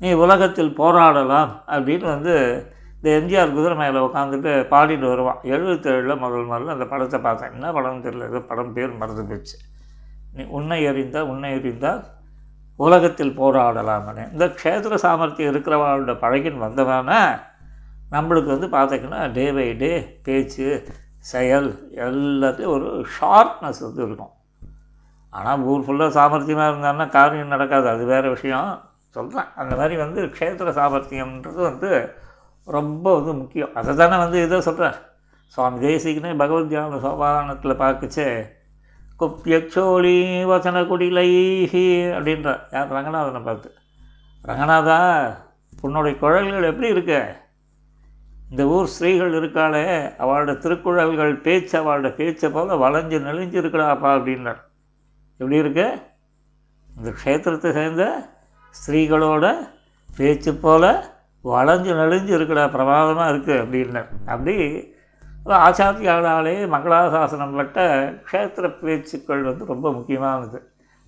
நீ 0.00 0.12
உலகத்தில் 0.12 0.76
போராடலாம் 0.80 1.52
அப்படின்னு 1.74 2.06
வந்து 2.14 2.34
இந்த 2.96 3.08
எம்ஜிஆர் 3.18 3.54
குதிரை 3.56 3.76
மேலே 3.80 3.98
உட்காந்துட்டு 4.06 4.52
பாடிட்டு 4.72 5.06
வருவான். 5.08 5.40
எழுபத்தேழில் 5.54 6.20
முதல் 6.22 6.48
முதல்ல 6.50 6.76
அந்த 6.76 6.84
படத்தை 6.84 7.20
பார்த்தேன். 7.20 7.52
என்ன 7.52 7.72
படம்னு 7.72 8.04
தெரியல. 8.06 8.28
ஏதோ 8.32 8.40
படம் 8.50 8.72
பேர் 8.72 9.00
மறந்து 9.00 9.24
போச்சு. 9.24 9.56
நீ 10.36 10.44
உன்னை 10.58 10.80
அறிந்தால் 10.86 11.28
உன்னை 11.32 11.50
அறிந்தால் 11.58 12.00
உலகத்தில் 12.76 13.36
போராடலாம்னு 13.38 14.24
இந்த 14.32 14.46
க்ஷேத்திர 14.46 14.94
சாமர்த்தியம் 14.94 15.52
இருக்கிறவாளோட 15.54 16.12
பழகின்னு 16.24 16.66
வந்தவனா 16.66 17.20
நம்மளுக்கு 18.12 18.50
வந்து 18.54 18.68
பார்த்திங்கன்னா 18.76 19.20
டே 19.32 19.46
பை 19.52 19.68
டே 19.76 19.92
பேச்சு 20.26 20.66
செயல் 21.32 21.70
எல்லாத்தையும் 22.08 22.74
ஒரு 22.74 23.06
ஷார்ப்னஸ் 23.16 23.80
வந்து 23.86 24.02
இருக்கும். 24.06 24.32
ஆனால் 25.30 25.64
ஊர் 25.70 25.86
ஃபுல்லாக 25.86 26.16
சாமர்த்தியமாக 26.18 26.70
இருந்தாங்கன்னா 26.70 27.08
காரியம் 27.08 27.54
நடக்காது. 27.54 27.88
அது 27.88 28.04
வேறு 28.04 28.28
விஷயம். 28.30 28.70
சொல்கிறேன் 29.08 29.44
அந்த 29.56 29.76
மாதிரி 29.76 29.96
வந்து 29.96 30.26
க்ஷேத்திர 30.26 30.70
சாமர்த்தியம்ன்றது 30.72 31.62
வந்து 31.62 32.12
ரொம்ப 32.64 33.14
வந்து 33.14 33.34
முக்கியம். 33.34 33.74
அதை 33.74 33.96
தானே 33.96 34.16
வந்து 34.16 34.42
இதை 34.42 34.60
சொல்கிறார் 34.60 35.12
சுவாமி 35.46 35.86
தேசிகனே 35.86 36.36
பகவத் 36.36 36.68
தியான 36.68 36.96
சோபானத்தில் 36.96 37.76
பார்க்கச்சே 37.76 38.56
குப்பியச்சோழி 39.20 40.44
வசன 40.46 40.82
குடிலைஹி 40.82 41.86
அப்படின்ற. 42.18 42.60
யார்? 42.72 42.92
ரங்கநாதனை 42.92 43.42
பார்த்து. 43.42 43.74
ரங்கநாதா 44.44 45.34
உன்னுடைய 45.80 46.18
குழல்கள் 46.18 46.62
எப்படி 46.62 46.88
இருக்கு? 46.88 47.32
இந்த 48.50 48.64
ஊர் 48.64 48.86
ஸ்ரீகள் 48.86 49.32
இருக்காளே 49.32 50.12
அவளோட 50.18 50.58
திருக்குழல்கள் 50.58 51.40
பேச்சு 51.40 51.82
அவளோட 51.82 52.14
பேச்சை 52.14 52.50
போல் 52.50 52.68
வளைஞ்சு 52.68 53.20
நெளிஞ்சு 53.20 53.60
இருக்கிறாப்பா 53.60 54.12
அப்படின்னார். 54.14 54.60
எப்படி 55.32 55.56
இருக்கு? 55.56 56.02
இந்த 56.96 57.10
க்ஷேத்திரத்தை 57.10 57.72
சேர்ந்த 57.72 58.28
ஸ்திரீகளோட 58.74 59.46
பேச்சு 60.08 60.52
போல் 60.64 60.90
வளைஞ்சு 61.44 61.92
நெளிஞ்சு 62.00 62.32
இருக்கிற 62.36 62.60
பிரமாதமாக 62.76 63.32
இருக்குது 63.32 63.60
அப்படின்னார் 63.62 64.08
அப்படி 64.32 64.54
ஆச்சாரியாளாலே 65.66 66.54
மங்களாசாசனம் 66.72 67.54
பட்ட 67.58 67.78
க்ஷேத்திர 68.28 68.66
பேச்சுக்கள் 68.80 69.42
வந்து 69.48 69.64
ரொம்ப 69.72 69.86
முக்கியமானது. 69.92 70.58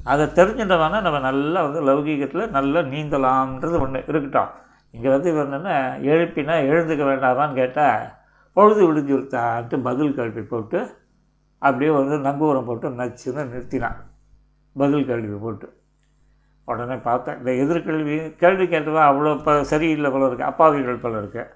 அதை 0.01 0.25
தெரிஞ்சுட்டோம்னா 0.39 1.01
நம்ம 1.07 1.19
நல்லா 1.27 1.61
வந்து 1.67 1.81
லௌகீகத்தில் 1.89 2.53
நல்லா 2.57 2.81
நீந்தலாம்ன்றது 2.93 3.79
ஒன்று 3.85 4.01
இருக்கட்டும். 4.11 4.53
இங்கே 4.95 5.09
வந்து 5.15 5.29
இவர் 5.33 5.47
என்னென்ன 5.49 5.73
எழுப்பினா 6.13 6.55
எழுந்துக்க 6.71 7.03
வேண்டாமான்னு 7.11 7.59
கேட்டால் 7.61 8.07
பொழுது 8.57 8.81
விடிஞ்சுருத்தான்ட்டு 8.89 9.79
பதில் 9.89 10.17
கல்வி 10.21 10.43
போட்டு 10.53 10.79
அப்படியே 11.63 11.91
வந்து 11.99 12.17
நங்கூரம் 12.29 12.69
போட்டு 12.71 12.89
நச்சுன்னு 13.01 13.45
நிறுத்தினான். 13.53 13.99
பதில் 14.77 15.09
கல்வி 15.11 15.39
போட்டு. 15.45 15.69
உடனே 16.69 16.97
பார்த்தேன். 17.09 17.39
இந்த 17.41 17.51
எதிர்கேள்வி 17.63 18.17
கேள்வி 18.43 18.65
கேட்டவன் 18.65 19.09
அவ்வளோ 19.11 19.31
இப்போ 19.39 19.53
சரியில்லை 19.73 20.11
போல 20.11 20.29
இருக்குது 20.29 20.51
அப்பாவிகள் 20.51 21.03
போல 21.05 21.21
இருக்குது 21.23 21.53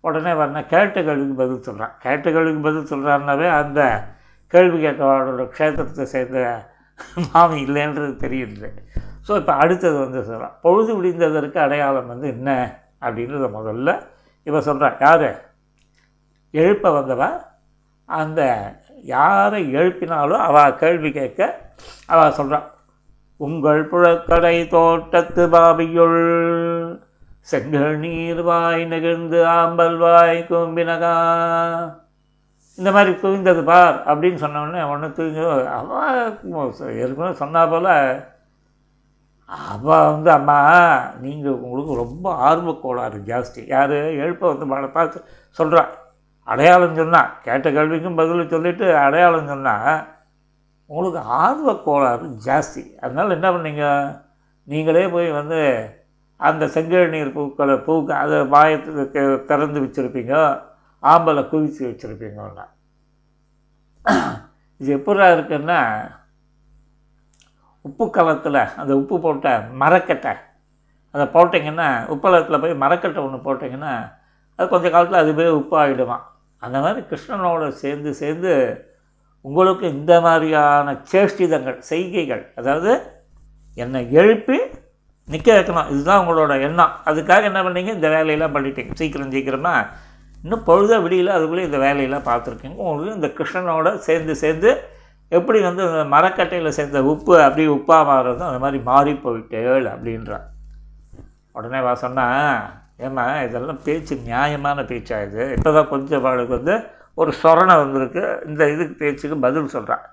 உடனே 0.00 0.32
வரனா 0.34 0.60
கேட்ட 0.74 1.02
கேள்விக்கு 1.02 1.34
பதில் 1.34 1.64
சொல்கிறான் 1.66 1.94
கேட்ட 2.04 2.30
கேள்விக்கு 2.30 2.62
பதில் 2.68 2.90
சொல்கிறான்னாவே 2.92 3.48
அந்த 3.60 3.80
கேள்வி 4.52 4.78
கேட்டவாளோட 4.84 5.44
க்ஷேத்திரத்தை 5.56 6.02
சேர்ந்த 6.02 6.40
மாமி 7.26 7.58
இல்லைன்றது 7.66 8.14
தெரியுது. 8.24 8.68
ஸோ 9.28 9.32
இப்போ 9.36 9.52
அடுத்தது 9.52 9.96
வந்து 9.98 10.20
சொல்கிறான் 10.24 10.56
பொழுது 10.60 10.92
விடிந்ததற்கு 10.98 11.58
அடையாளம் 11.58 12.06
வந்து 12.06 12.28
என்ன 12.28 12.50
அப்படின்றத 13.00 13.46
முதல்ல 13.58 13.90
இவன் 14.46 14.66
சொல்கிறான் 14.68 14.96
யார்? 15.00 15.28
எழுப்ப 16.50 16.90
வந்தவா? 16.90 17.28
அந்த 18.08 18.40
யாரை 19.04 19.74
எழுப்பினாலும் 19.74 20.44
அவள் 20.48 20.78
கேள்வி 20.82 21.10
கேட்க 21.12 21.40
அவள் 22.06 22.36
சொல்கிறான் 22.38 22.66
உங்கள் 23.44 23.80
புழக்கடை 23.90 24.56
தோட்டத்து 24.66 25.48
பாபியுள். 25.48 26.18
செங்கல் 27.40 27.96
நீர் 27.98 28.42
வாய் 28.42 28.84
நெகிழ்ந்து 28.84 29.38
ஆம்பல் 29.44 29.96
வாய் 29.96 30.46
கும்பினகா. 30.50 31.14
இந்த 32.76 32.90
மாதிரி 32.90 33.12
குவிந்தது 33.12 33.64
பார் 33.64 33.96
அப்படின்னு 34.06 34.34
சொன்ன 34.34 34.86
உடனே 34.88 35.12
தூங்கி 35.12 35.40
அவள் 35.68 36.98
ஏற்கனவே 36.98 37.34
சொன்னா 37.34 37.66
போல் 37.66 37.90
அவள் 39.44 40.06
வந்து 40.06 40.30
அம்மா 40.30 40.58
நீங்கள் 41.20 41.52
உங்களுக்கு 41.52 41.94
ரொம்ப 41.94 42.26
ஆர்வக் 42.50 42.80
கோளாறு 42.80 43.22
ஜாஸ்தி. 43.26 43.66
யார்? 43.66 43.96
எழுப்ப 44.22 44.46
வந்து 44.46 44.66
மழை 44.66 44.88
பார்த்து 44.88 45.24
சொல்கிறான் 45.50 45.88
அடையாளம் 46.44 46.94
சொன்னான் 46.94 47.30
கேட்ட 47.42 47.70
கேள்விக்கும் 47.70 48.16
பதில் 48.16 48.48
சொல்லிவிட்டு 48.48 48.96
அடையாளம் 48.96 49.46
சொன்னான் 49.46 50.06
உங்களுக்கு 50.92 51.20
ஆர்வக் 51.44 51.84
கோளாறு 51.84 52.26
ஜாஸ்தி. 52.46 52.82
அதனால் 53.00 53.34
என்ன 53.36 53.48
பண்ணீங்க? 53.50 53.84
நீங்களே 54.68 55.04
போய் 55.14 55.28
வந்து 55.30 55.60
அந்த 56.40 56.64
செங்கல் 56.74 57.12
நீர் 57.14 57.34
பூக்களை 57.36 57.74
பூக்க 57.86 58.10
அதை 58.24 58.38
வாயத்துக்கு 58.54 59.22
திறந்து 59.50 59.80
வச்சுருப்பீங்க. 59.84 60.34
ஆம்பலை 61.02 61.42
குவிச்சு 61.52 61.82
வச்சுருப்பீங்கன்னா 61.90 62.66
இது 64.80 64.90
எப்படா 64.98 65.26
இருக்குன்னா 65.36 65.80
உப்பு 67.84 68.04
கலத்தில் 68.10 68.60
அந்த 68.76 68.92
உப்பு 68.96 69.16
போட்ட 69.20 69.48
மரக்கட்டை 69.82 70.32
அதை 71.14 71.24
போட்டிங்கன்னா 71.34 71.88
உப்பளத்தில் 72.14 72.60
போய் 72.60 72.80
மரக்கட்டை 72.82 73.22
ஒன்று 73.24 73.38
போட்டிங்கன்னா 73.46 73.92
அது 74.58 74.68
கொஞ்ச 74.68 74.86
காலத்தில் 74.90 75.22
அதுவே 75.22 75.46
உப்பு 75.60 75.76
ஆகிடுமா 75.82 76.18
அந்த 76.62 76.76
மாதிரி 76.80 77.00
கிருஷ்ணனோட 77.10 77.68
சேர்ந்து 77.82 78.10
சேர்ந்து 78.14 78.52
உங்களுக்கு 79.48 79.84
இந்த 79.96 80.14
மாதிரியான 80.26 80.94
சேஷ்டிதங்கள் 81.12 81.78
செய்கைகள் 81.90 82.42
அதாவது 82.60 82.92
என்னை 83.82 84.00
எழுப்பி 84.20 84.58
நிற்க 85.28 85.48
வைக்கணும். 85.56 85.90
இதுதான் 85.92 86.20
உங்களோட 86.22 86.52
எண்ணம். 86.66 86.94
அதுக்காக 87.10 87.48
என்ன 87.50 87.60
பண்ணீங்க? 87.66 87.90
இந்த 87.98 88.08
வேலையெல்லாம் 88.14 88.54
பண்ணிட்டீங்க. 88.56 88.92
சீக்கிரம் 89.00 89.34
சீக்கிரமாக 89.34 89.88
இன்னும் 90.44 90.64
பொழுத 90.68 90.92
விடியில் 91.04 91.34
அதுக்குள்ளே 91.36 91.66
இந்த 91.68 91.78
வேலையெல்லாம் 91.84 92.28
பார்த்துருக்கீங்க. 92.30 92.76
உங்களுக்கு 92.84 93.18
இந்த 93.18 93.28
கிருஷ்ணனோட 93.38 93.90
சேர்ந்து 94.06 94.34
சேர்ந்து 94.42 94.70
எப்படி 95.32 95.58
வந்து 95.66 95.82
இந்த 95.88 96.04
மரக்கட்டையில் 96.14 96.76
சேர்ந்த 96.78 97.02
உப்பு 97.12 97.34
அப்படி 97.44 97.64
உப்பாக 97.76 98.02
மாறுறதும் 98.10 98.48
அந்த 98.48 98.62
மாதிரி 98.64 98.78
மாறி 98.88 99.12
போயிட்டேள் 99.26 99.86
அப்படின்றான். 99.92 100.46
உடனே 101.56 101.78
வா 101.86 101.92
சொன்னால் 102.04 102.58
ஏம்மா 103.06 103.24
இதெல்லாம் 103.46 103.80
பேச்சு 103.86 104.14
நியாயமான 104.30 104.82
பேச்சாக 104.90 105.26
இது? 105.28 105.44
இப்போ 105.56 105.70
தான் 105.76 105.88
கொஞ்சம் 105.92 106.20
அவளுக்கு 106.20 106.54
வந்து 106.58 106.74
ஒரு 107.22 107.32
சொரணை 107.42 107.74
வந்திருக்கு. 107.82 108.24
இந்த 108.48 108.62
இதுக்கு 108.74 108.94
பேச்சுக்கு 109.00 109.36
பதில் 109.46 109.74
சொல்கிறான் 109.74 110.04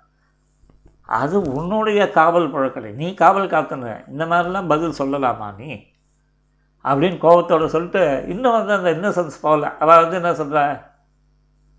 அது 1.20 1.36
உன்னுடைய 1.60 2.02
காவல் 2.18 2.52
பழக்கலை. 2.54 2.90
நீ 3.02 3.08
காவல் 3.22 3.54
காத்துன 3.54 3.94
இந்த 4.14 4.24
மாதிரிலாம் 4.32 4.72
பதில் 4.74 5.00
சொல்லலாமா 5.00 5.48
நீ? 5.62 5.70
அப்படின்னு 6.86 7.18
கோபத்தோடு 7.24 7.74
சொல்லிட்டு 7.74 8.04
இன்னும் 8.34 8.58
வந்து 8.58 8.74
அந்த 8.78 8.90
இன்னசென்ஸ் 8.98 9.42
போகல. 9.42 9.72
அவள் 9.84 10.02
வந்து 10.04 10.20
என்ன 10.22 10.32
சொல்கிற 10.34 10.60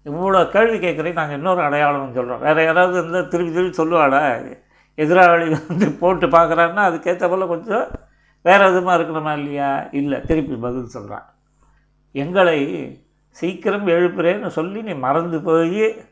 இவ்வளோ 0.06 0.40
கேள்வி 0.48 0.76
கேட்குறேன் 0.84 1.18
நாங்கள் 1.18 1.38
இன்னொரு 1.38 1.60
அடையாளம்னு 1.60 2.16
சொல்கிறோம் 2.18 2.44
வேறு 2.46 2.64
யாராவது 2.64 2.96
இருந்தால் 2.98 3.30
திருப்பி 3.32 3.52
திருப்பி 3.52 3.78
சொல்லுவாடா 3.80 4.20
எதிராளி 4.98 5.46
வந்து 5.68 5.86
போட்டு 6.00 6.26
பார்க்குறாருன்னா 6.26 6.84
அதுக்கேற்ற 6.88 7.28
போல் 7.28 7.52
கொஞ்சம் 7.52 7.86
வேறு 8.44 8.64
விதமாக 8.66 8.96
இருக்கணுமா 8.98 9.32
இல்லையா? 9.38 9.70
இல்லை 9.90 10.18
திருப்பி 10.20 10.56
பதில் 10.64 10.94
சொல்கிறான் 10.96 11.26
எங்களை 12.14 12.58
சீக்கிரம் 13.30 13.86
எழுப்புறேன்னு 13.86 14.46
சொல்லி 14.46 14.82
நீ 14.82 14.92
மறந்து 14.92 15.40
போய் 15.40 16.04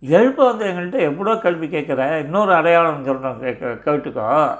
எழுப்ப 0.00 0.44
வந்து 0.44 0.66
எங்கள்கிட்ட 0.66 1.00
எப்படோ 1.00 1.38
கேள்வி 1.38 1.66
கேட்குற? 1.66 2.18
இன்னொரு 2.18 2.54
அடையாளம் 2.54 3.04
சொல்கிறோம் 3.04 3.40
கேட்க 3.40 3.66
கேட்டுக்கோ. 3.66 4.58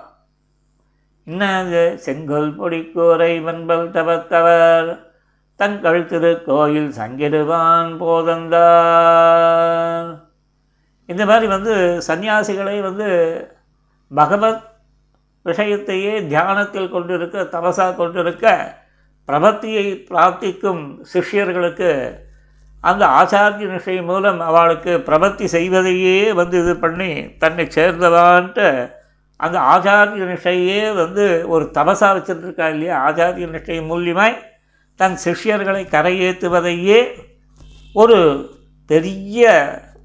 என்னது 1.27 1.95
செங்கல் 1.95 2.55
பொடி 2.55 2.91
கூரை 2.91 3.45
வெண்பல் 3.45 3.91
தவத்தவர் 3.91 4.99
தங்கள் 5.57 6.05
திருக்கோயில் 6.05 6.89
சங்கிடுவான் 6.89 7.97
போதந்தார். 7.97 10.21
இந்த 11.07 11.27
மாதிரி 11.27 11.47
வந்து 11.47 12.03
சன்னியாசிகளை 12.07 12.81
வந்து 12.81 13.09
பகவத் 14.15 14.71
விஷயத்தையே 15.45 16.27
தியானத்தில் 16.27 16.91
கொண்டிருக்க 16.91 17.43
தபசா 17.43 17.97
கொண்டிருக்க 17.97 18.79
பிரபத்தியை 19.31 19.85
பிரார்த்திக்கும் 20.09 20.83
சிஷ்யர்களுக்கு 21.13 21.91
அந்த 22.85 23.07
ஆச்சாரிய 23.19 23.67
நிஷை 23.71 24.05
மூலம் 24.05 24.41
அவளுக்கு 24.41 24.99
பிரபத்தி 25.07 25.45
செய்வதையே 25.47 26.33
வந்து 26.33 26.59
இது 26.59 26.77
பண்ணி 26.77 27.11
தன்னை 27.39 27.69
சேர்ந்தவான்ட்டு 27.75 28.69
அந்த 29.41 29.59
ஆச்சாரிய 29.73 30.25
நிஷையே 30.31 30.95
வந்து 30.95 31.25
ஒரு 31.47 31.71
தபசா 31.75 32.09
வச்சுருக்கா 32.17 32.69
இல்லையா? 32.69 32.97
ஆச்சாரிய 33.07 33.47
நிஷை 33.51 33.77
மூலியமாய் 33.89 34.35
தன் 35.01 35.17
சிஷ்யர்களை 35.25 35.83
கரையேற்றுவதையே 35.91 37.01
ஒரு 37.95 38.19
பெரிய 38.91 39.45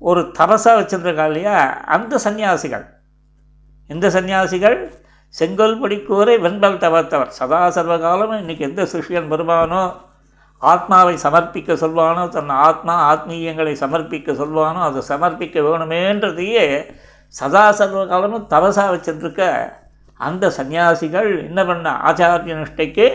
ஒரு 0.01 0.21
தபசா 0.39 0.71
வச்சுருக்கா 0.79 1.25
இல்லையா? 1.25 1.57
அந்த 1.87 2.19
சன்னியாசிகள் 2.23 2.85
இந்த 3.89 4.09
சன்னியாசிகள் 4.09 4.77
செங்கல் 5.37 5.79
படிக்கோரை 5.81 6.35
வெண்பல் 6.45 6.81
தவத்தவர். 6.83 7.31
சதா 7.37 7.61
சர்வகாலமும் 7.75 8.41
இன்றைக்கி 8.43 8.59
எந்த 8.59 8.83
சிஷ்யன் 8.91 9.31
வருவானோ 9.31 9.81
ஆத்மாவை 10.61 11.15
சமர்ப்பிக்க 11.23 11.73
சொல்வானோ 11.81 12.29
தன் 12.29 12.53
ஆத்மா 12.67 12.93
ஆத்மீயங்களை 13.11 13.73
சமர்ப்பிக்க 13.83 14.35
சொல்வானோ 14.41 14.81
அதை 14.89 15.01
சமர்ப்பிக்க 15.09 15.63
வேணுமேன்றதையே 15.65 16.65
சதா 17.35 17.63
சர்வகாலமும் 17.71 18.47
தவசா 18.53 18.85
வச்சுருக்க 18.93 19.41
அந்த 20.19 20.51
சன்னியாசிகள் 20.57 21.29
என்ன 21.47 21.65
பண்ண 21.65 21.91
ஆச்சாரிய 22.09 22.55
நிஷ்டைக்கு 22.61 23.07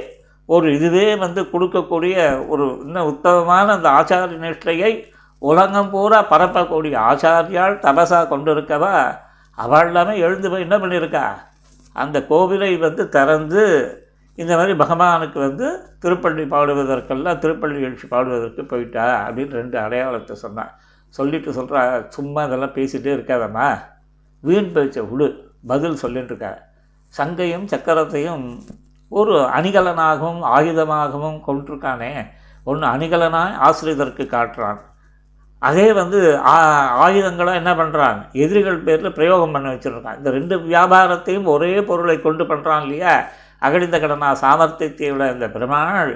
ஒரு 0.49 0.67
இதுவே 0.77 1.17
வந்து 1.17 1.43
கொடுக்கக்கூடிய 1.53 2.17
ஒரு 2.49 2.67
இன்னும் 2.85 3.09
உத்தமமான 3.13 3.73
அந்த 3.73 3.89
ஆச்சாரிய 3.91 4.41
நிஷ்டையை 4.47 4.93
உலகம் 5.43 5.91
பூரா 5.91 6.19
பரப்பக்கூடிய 6.33 6.95
ஆச்சாரியால் 7.11 7.77
தபசா 7.87 8.19
கொண்டிருக்கவா? 8.33 8.95
அவள் 9.59 9.87
எல்லாமே 9.87 10.19
எழுந்து 10.19 10.51
போய் 10.51 10.61
என்ன 10.61 10.77
பண்ணியிருக்கா? 10.77 11.25
அந்த 11.92 12.26
கோவிலை 12.29 12.79
வந்து 12.79 13.09
திறந்து 13.09 13.64
இந்த 14.35 14.57
மாதிரி 14.57 14.79
பகவானுக்கு 14.79 15.38
வந்து 15.38 15.66
திருப்பள்ளி 16.00 16.44
பாடுவதற்கெல்லாம் 16.48 17.38
திருப்பள்ளி 17.38 17.81
எழுச்சி 17.81 18.07
பாடுவதற்கு 18.09 18.64
போயிட்டா 18.64 19.29
அப்படின்னு 19.29 19.50
ரெண்டு 19.50 19.79
அடையாளத்தை 19.79 20.37
சொன்னான். 20.37 20.70
சொல்லிட்டு 21.09 21.53
சொல்கிறா 21.53 22.09
சும்மா 22.09 22.44
இதெல்லாம் 22.44 22.74
பேசிகிட்டே 22.74 23.12
இருக்காதம்மா. 23.16 23.79
வீண் 24.40 24.72
பேச்சை 24.72 25.03
விடு 25.03 25.53
பதில் 25.66 25.98
சொல்லிட்டுருக்கா 26.03 26.57
சங்கையும் 27.07 27.66
சக்கரத்தையும் 27.66 28.61
ஒரு 29.09 29.40
அணிகலனாகவும் 29.40 30.42
ஆயுதமாகவும் 30.42 31.40
கொண்டிருக்கானே 31.46 32.26
ஒன்று 32.64 32.87
அணிகலனாய் 32.87 33.59
ஆசிரியதற்கு 33.61 34.24
காட்டுறான். 34.26 34.81
அதே 35.68 35.87
வந்து 36.01 36.18
ஆயுதங்களை 37.05 37.53
என்ன 37.61 37.73
பண்ணுறான் 37.81 38.18
எதிரிகள் 38.42 38.85
பேரில் 38.87 39.16
பிரயோகம் 39.18 39.55
பண்ண 39.55 39.68
வச்சுருக்கான் 39.73 40.18
இந்த 40.20 40.31
ரெண்டு 40.37 40.57
வியாபாரத்தையும் 40.70 41.49
ஒரே 41.55 41.73
பொருளை 41.88 42.16
கொண்டு 42.27 42.44
பண்ணுறான் 42.51 42.85
இல்லையா? 42.87 43.14
அகடிந்த 43.66 43.96
கடனா 44.03 44.29
சாமர்த்தியத்தை 44.42 45.09
இந்த 45.35 45.49
பெருமாள் 45.55 46.12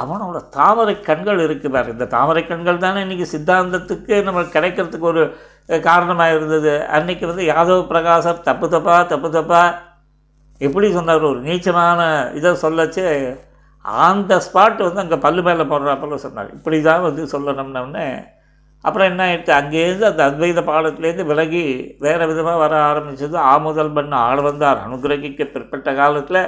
அவனோட 0.00 0.38
தாமரை 0.56 0.94
கண்கள் 1.08 1.40
இருக்குது 1.46 1.72
பாரு. 1.76 1.88
இந்த 1.94 2.06
தாமரை 2.12 2.42
கண்கள் 2.50 2.84
தானே 2.84 3.00
இன்றைக்கி 3.04 3.26
சித்தாந்தத்துக்கு 3.32 4.14
நம்ம 4.26 4.44
கிடைக்கிறதுக்கு 4.54 5.08
ஒரு 5.12 5.22
காரணமாக 5.86 6.36
இருந்தது. 6.36 6.74
அன்னைக்கு 6.96 7.24
வந்து 7.30 7.44
யாதவ 7.52 7.80
பிரகாசர் 7.90 8.46
தப்பு 8.48 8.68
தப்பா 8.74 8.94
தப்பு 9.12 9.30
தப்பா 9.38 9.62
எப்படி 10.60 10.88
சொன்னார்? 10.98 11.26
ஒரு 11.30 11.40
நீச்சமான 11.48 12.00
இதை 12.38 12.52
சொல்லச்சு. 12.64 13.04
ஆன் 14.04 14.26
த 14.30 14.38
ஸ்பாட் 14.46 14.86
வந்து 14.86 15.02
அங்கே 15.04 15.18
பல்லு 15.26 15.42
மேலே 15.48 15.66
போடுறாப்பல 15.72 16.18
சொன்னார். 16.26 16.50
இப்படி 16.58 16.78
தான் 16.88 17.06
வந்து 17.08 17.24
சொல்லணும்னு 17.34 18.06
அப்புறம் 18.84 19.08
என்ன 19.10 19.22
ஆயிடுச்சு? 19.26 19.52
அங்கேருந்து 19.60 20.06
அந்த 20.10 20.22
அத்வைத 20.30 20.62
பாடத்துலேருந்து 20.70 21.26
விலகி 21.32 21.64
வேறு 22.04 22.30
விதமாக 22.30 22.62
வர 22.64 22.74
ஆரம்பிச்சது. 22.90 23.36
ஆமுதல் 23.52 23.96
பண்ண 23.98 24.14
ஆள் 24.28 24.42
வந்தார் 24.48 24.84
அனுகிரகிக்க 24.86 25.50
பிற்பட்ட 25.56 25.90
காலத்தில். 26.00 26.42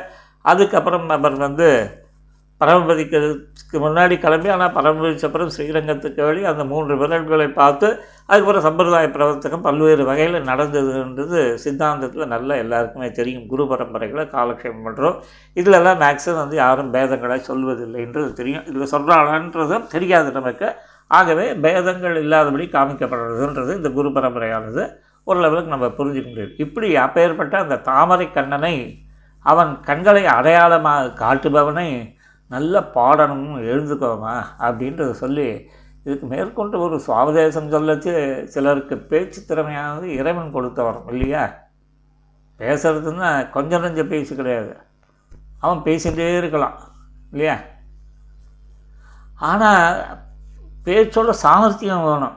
அதுக்கப்புறம் 0.52 1.06
அவர் 1.18 1.36
வந்து 1.46 1.68
பரமபதிக்கிறதுக்கு 2.60 3.76
முன்னாடி 3.84 4.14
கிளம்பி 4.24 4.48
ஆனால் 4.54 4.74
பரமபதிச்ச 4.76 5.24
அப்புறம் 5.28 5.50
ஸ்ரீரங்கத்துக்கு 5.54 6.20
வழி 6.26 6.42
அந்த 6.50 6.62
மூன்று 6.72 6.94
விரல்களை 7.00 7.48
பார்த்து 7.58 7.86
அதுக்கப்புறம் 8.28 8.64
சம்பிரதாய 8.66 9.06
பிரவர்த்தகம் 9.16 9.64
பல்வேறு 9.66 10.02
வகையில் 10.10 10.38
நடந்ததுன்றது 10.50 11.40
சித்தாந்தத்தில் 11.64 12.32
நல்லா 12.34 12.54
எல்லாருக்குமே 12.64 13.08
தெரியும். 13.18 13.46
குரு 13.52 13.64
பரம்பரைகளை 13.72 14.24
காலக்ஷேபம் 14.36 14.86
பண்ணுறோம் 14.86 15.18
இதிலெல்லாம் 15.60 16.00
மேக்ஸிமம் 16.04 16.42
வந்து 16.42 16.58
யாரும் 16.64 16.92
பேதங்களை 16.96 17.38
சொல்வதில்லைன்றது 17.50 18.30
தெரியும். 18.40 18.66
இதில் 18.70 18.92
சொல்கிறாளான்றதும் 18.94 19.88
தெரியாது 19.96 20.30
நமக்கு. 20.38 20.68
ஆகவே 21.14 21.46
பேதங்கள் 21.64 22.16
இல்லாதபடி 22.24 22.66
காமிக்கப்படுறதுன்றது 22.72 23.72
இந்த 23.76 23.90
குரு 23.98 24.08
பரம்பரையானது 24.08 24.84
லெவலுக்கு 25.42 25.74
நம்ம 25.74 25.86
புரிஞ்சுக்க 25.98 26.28
முடியும். 26.28 26.56
இப்படி 26.58 26.88
அப்பேற்பட்ட 27.04 27.54
அந்த 27.58 27.76
தாமரை 27.88 28.26
கண்ணனை 28.32 28.74
அவன் 29.44 29.72
கண்களை 29.80 30.22
அடையாளமாக 30.34 31.14
காட்டுபவனை 31.22 31.88
நல்ல 32.50 32.80
பாடணும் 32.94 33.54
எழுந்துக்கோமா 33.70 34.34
அப்படின்றத 34.66 35.12
சொல்லி 35.22 35.48
இதுக்கு 36.04 36.26
மேற்கொண்டு 36.26 36.76
ஒரு 36.86 36.96
சுவாவதேசம் 37.06 37.72
சொல்லச்சு 37.74 38.12
சிலருக்கு 38.54 38.96
பேச்சு 39.10 39.40
திறமையானது 39.42 40.08
இறைவன் 40.20 40.54
கொடுத்தவரும் 40.54 41.08
இல்லையா? 41.12 41.44
பேசுறதுன்னா 42.58 43.30
கொஞ்சம் 43.50 43.84
நஞ்ச 43.84 44.02
பேச்சு 44.08 44.34
கிடையாது. 44.36 44.72
அவன் 45.60 45.84
பேசிகிட்டே 45.86 46.28
இருக்கலாம் 46.36 46.76
இல்லையா? 47.30 47.56
ஆனால் 49.50 49.96
பேச்சோட 50.86 51.30
சாமர்த்தியம் 51.44 52.06
வேணும். 52.08 52.36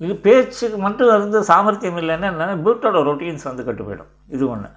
இது 0.00 0.14
பேச்சுக்கு 0.26 0.78
மட்டும் 0.84 1.10
இருந்து 1.16 1.38
சாமர்த்தியம் 1.50 1.98
இல்லைன்னா 2.02 2.28
என்னென்னா 2.32 2.56
வீட்டோட 2.66 3.00
ரொட்டீன்ஸ் 3.08 3.48
வந்து 3.48 3.66
கெட்டு 3.66 3.82
போயிடும். 3.86 4.12
இது 4.34 4.44
ஒன்று 4.52 4.70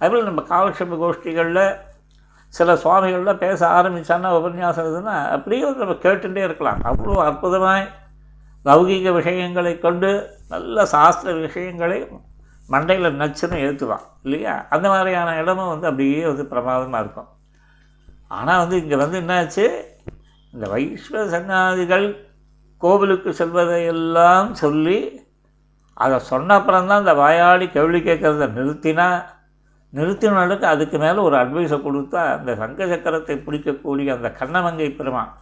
அதுபோல் 0.00 0.28
நம்ம 0.28 0.42
காலக்ஷேப 0.52 0.96
கோஷ்டிகளில் 1.02 1.64
சில 2.54 2.74
சுவாமிகளில் 2.82 3.40
பேச 3.42 3.60
ஆரம்பித்தான்னா 3.78 4.30
உபன்யாசம் 4.38 4.88
இதுன்னா 4.90 5.14
அப்படியே 5.34 5.62
வந்து 5.66 5.82
நம்ம 5.84 5.96
கேட்டுகிட்டே 6.04 6.42
இருக்கலாம். 6.48 6.80
அவ்வளோ 6.90 7.18
அற்புதமாய் 7.28 7.86
லௌகீக 8.64 9.12
விஷயங்களை 9.18 9.72
கொண்டு 9.84 10.10
நல்ல 10.52 10.84
சாஸ்திர 10.94 11.32
விஷயங்களை 11.46 11.98
மண்டையில் 12.68 13.16
நச்சுன்னு 13.20 13.56
ஏற்றுவான் 13.66 14.04
இல்லையா? 14.24 14.52
அந்த 14.74 14.86
மாதிரியான 14.92 15.30
இடமும் 15.42 15.70
வந்து 15.72 15.88
அப்படியே 15.90 16.20
வந்து 16.30 16.44
பிரமாதமாக 16.52 17.02
இருக்கும். 17.04 17.30
ஆனால் 18.38 18.60
வந்து 18.62 18.76
இங்கே 18.82 18.98
வந்து 19.04 19.16
என்னாச்சு? 19.22 19.64
இந்த 20.52 20.66
வைஸ்வ 20.74 21.24
சன்னாதிகள் 21.34 22.06
கோவிலுக்கு 22.82 23.30
செல்வதையெல்லாம் 23.40 24.48
சொல்லி 24.62 24.98
அதை 26.04 26.16
சொன்ன 26.30 26.54
அப்புறம்தான் 26.58 27.02
இந்த 27.04 27.14
வாயாடி 27.14 27.66
கேள்வி 27.74 28.00
கேட்குறத 28.06 28.46
நிறுத்தினா 28.58 29.06
நிறுத்தினவர்களுக்கு 29.92 30.66
அதுக்கு 30.72 30.98
மேலே 30.98 31.18
ஒரு 31.28 31.36
அட்வைஸை 31.36 31.78
கொடுத்தா 31.86 32.20
அந்த 32.36 32.50
சங்க 32.60 32.84
சக்கரத்தை 32.92 33.34
பிடிக்கக்கூடிய 33.46 34.08
அந்த 34.14 34.28
கண்ணமங்கை 34.38 34.88
பெருமான். 34.98 35.32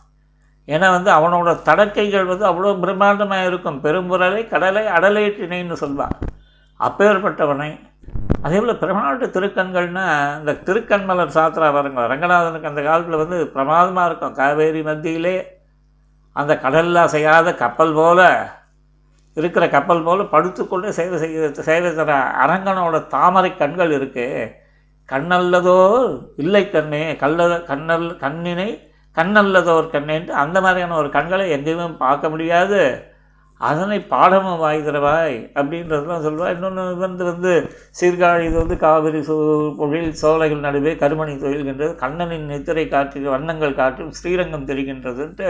ஏன்னா 0.68 0.88
வந்து 0.94 1.10
அவனோட 1.18 1.50
தடக்கைகள் 1.68 2.30
வந்து 2.30 2.44
அவ்வளோ 2.50 2.72
பிரம்மாண்டமாக 2.82 3.46
இருக்கும். 3.50 3.78
பெரும்புரலை 3.84 4.42
கடலை 4.48 4.82
அடலேற்றினைன்னு 4.96 5.78
சொல்வான். 5.82 6.14
அப்பேற்பட்டவனை. 6.80 7.70
அதே 8.42 8.58
போல் 8.58 8.80
பெருமாளுடைய 8.82 9.28
திருக்கண்கள்னா 9.36 10.04
இந்த 10.40 10.52
திருக்கண்மலர் 10.66 11.34
சாத்திரா 11.38 11.68
வருங்க 11.78 12.06
ரங்கநாதனுக்கு 12.12 12.70
அந்த 12.72 12.82
காலத்தில் 12.88 13.22
வந்து 13.22 13.38
பிரமாதமாக 13.54 14.08
இருக்கும். 14.10 14.36
காவேரி 14.40 14.82
மத்தியிலே 14.90 15.36
அந்த 16.36 16.52
கடலில் 16.64 17.04
அசையாத 17.06 17.54
கப்பல் 17.62 17.94
போல் 17.98 18.24
இருக்கிற 19.36 19.64
கப்பல் 19.74 20.04
போல் 20.06 20.30
படுத்துக்கொண்டு 20.34 20.94
சேவை 20.98 21.18
செய்ய 21.22 21.50
சேவை 21.68 21.90
தர 21.98 22.12
அரங்கனோட 22.44 22.98
தாமரை 23.14 23.50
கண்கள் 23.62 23.92
இருக்குது 23.98 24.48
கண்ணல்லதோர் 25.08 26.10
இல்லை 26.42 26.64
கண்ணே 26.70 27.02
கல்ல 27.22 27.58
கண்ணல் 27.70 28.08
கண்ணினை 28.24 28.68
கண்ணல்லதோர் 29.16 29.94
கண்ணேன்ட்டு 29.94 30.40
அந்த 30.42 30.58
மாதிரியான 30.64 30.96
ஒரு 31.02 31.08
கண்களை 31.14 31.46
எங்கேயுமே 31.56 31.86
பார்க்க 32.02 32.32
முடியாது. 32.32 32.80
அதனை 33.60 33.96
பாடமும் 34.12 34.60
வாய்கிறவாய் 34.62 35.34
அப்படின்றதெல்லாம் 35.58 36.22
சொல்லுவா 36.26 36.50
இன்னொன்று 36.54 36.84
வந்து 37.02 37.24
வந்து 37.30 37.50
சீர்காழி 37.98 38.44
இது 38.48 38.56
வந்து 38.60 38.76
காவிரி 38.84 39.20
சோ 39.28 39.36
பொழில் 39.80 40.12
சோலைகள் 40.20 40.64
நடுவே 40.66 40.92
கருமணி 41.02 41.34
தொழில்கின்றது. 41.42 41.92
கண்ணனின் 42.04 42.46
நித்திரை 42.52 42.84
காற்று 42.94 43.26
வண்ணங்கள் 43.34 43.78
காற்றும் 43.80 44.14
ஸ்ரீரங்கம் 44.20 44.68
தெரிகின்றதுன்ட்டு 44.70 45.48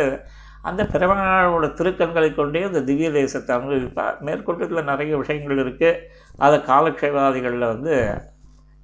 அந்த 0.69 0.83
பெருமாளோட 0.93 1.67
திருக்கண்களை 1.79 2.35
கொண்டே 2.35 2.63
அந்த 2.63 2.81
திவ்ய 2.89 3.11
தேசத்தை 3.11 3.57
அனுபவிப்பார் 3.57 4.19
மேற்கொண்டு 4.21 4.65
இதில் 4.67 4.89
நிறைய 4.91 5.13
விஷயங்கள் 5.17 5.63
இருக்குது 5.65 6.01
அதை 6.37 6.59
காலக்ஷேபாதிகளில் 6.59 7.71
வந்து 7.73 7.95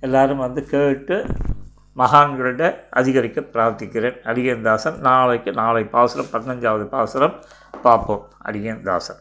எல்லாரும் 0.00 0.44
வந்து 0.46 0.62
கேட்டு 0.64 1.16
மகான்களிட 1.96 2.62
அதிகரிக்க 2.90 3.40
பிரார்த்திக்கிறேன். 3.40 4.16
அடியன் 4.30 4.62
தாசன் 4.62 4.98
நாளைக்கு 5.00 5.52
நாளை 5.52 5.84
பாசுரம் 5.84 6.32
பதினஞ்சாவது 6.32 6.86
பாசுரம் 6.96 7.36
பார்ப்போம். 7.82 8.24
அடியன் 8.38 8.82
தாசன் 8.82 9.20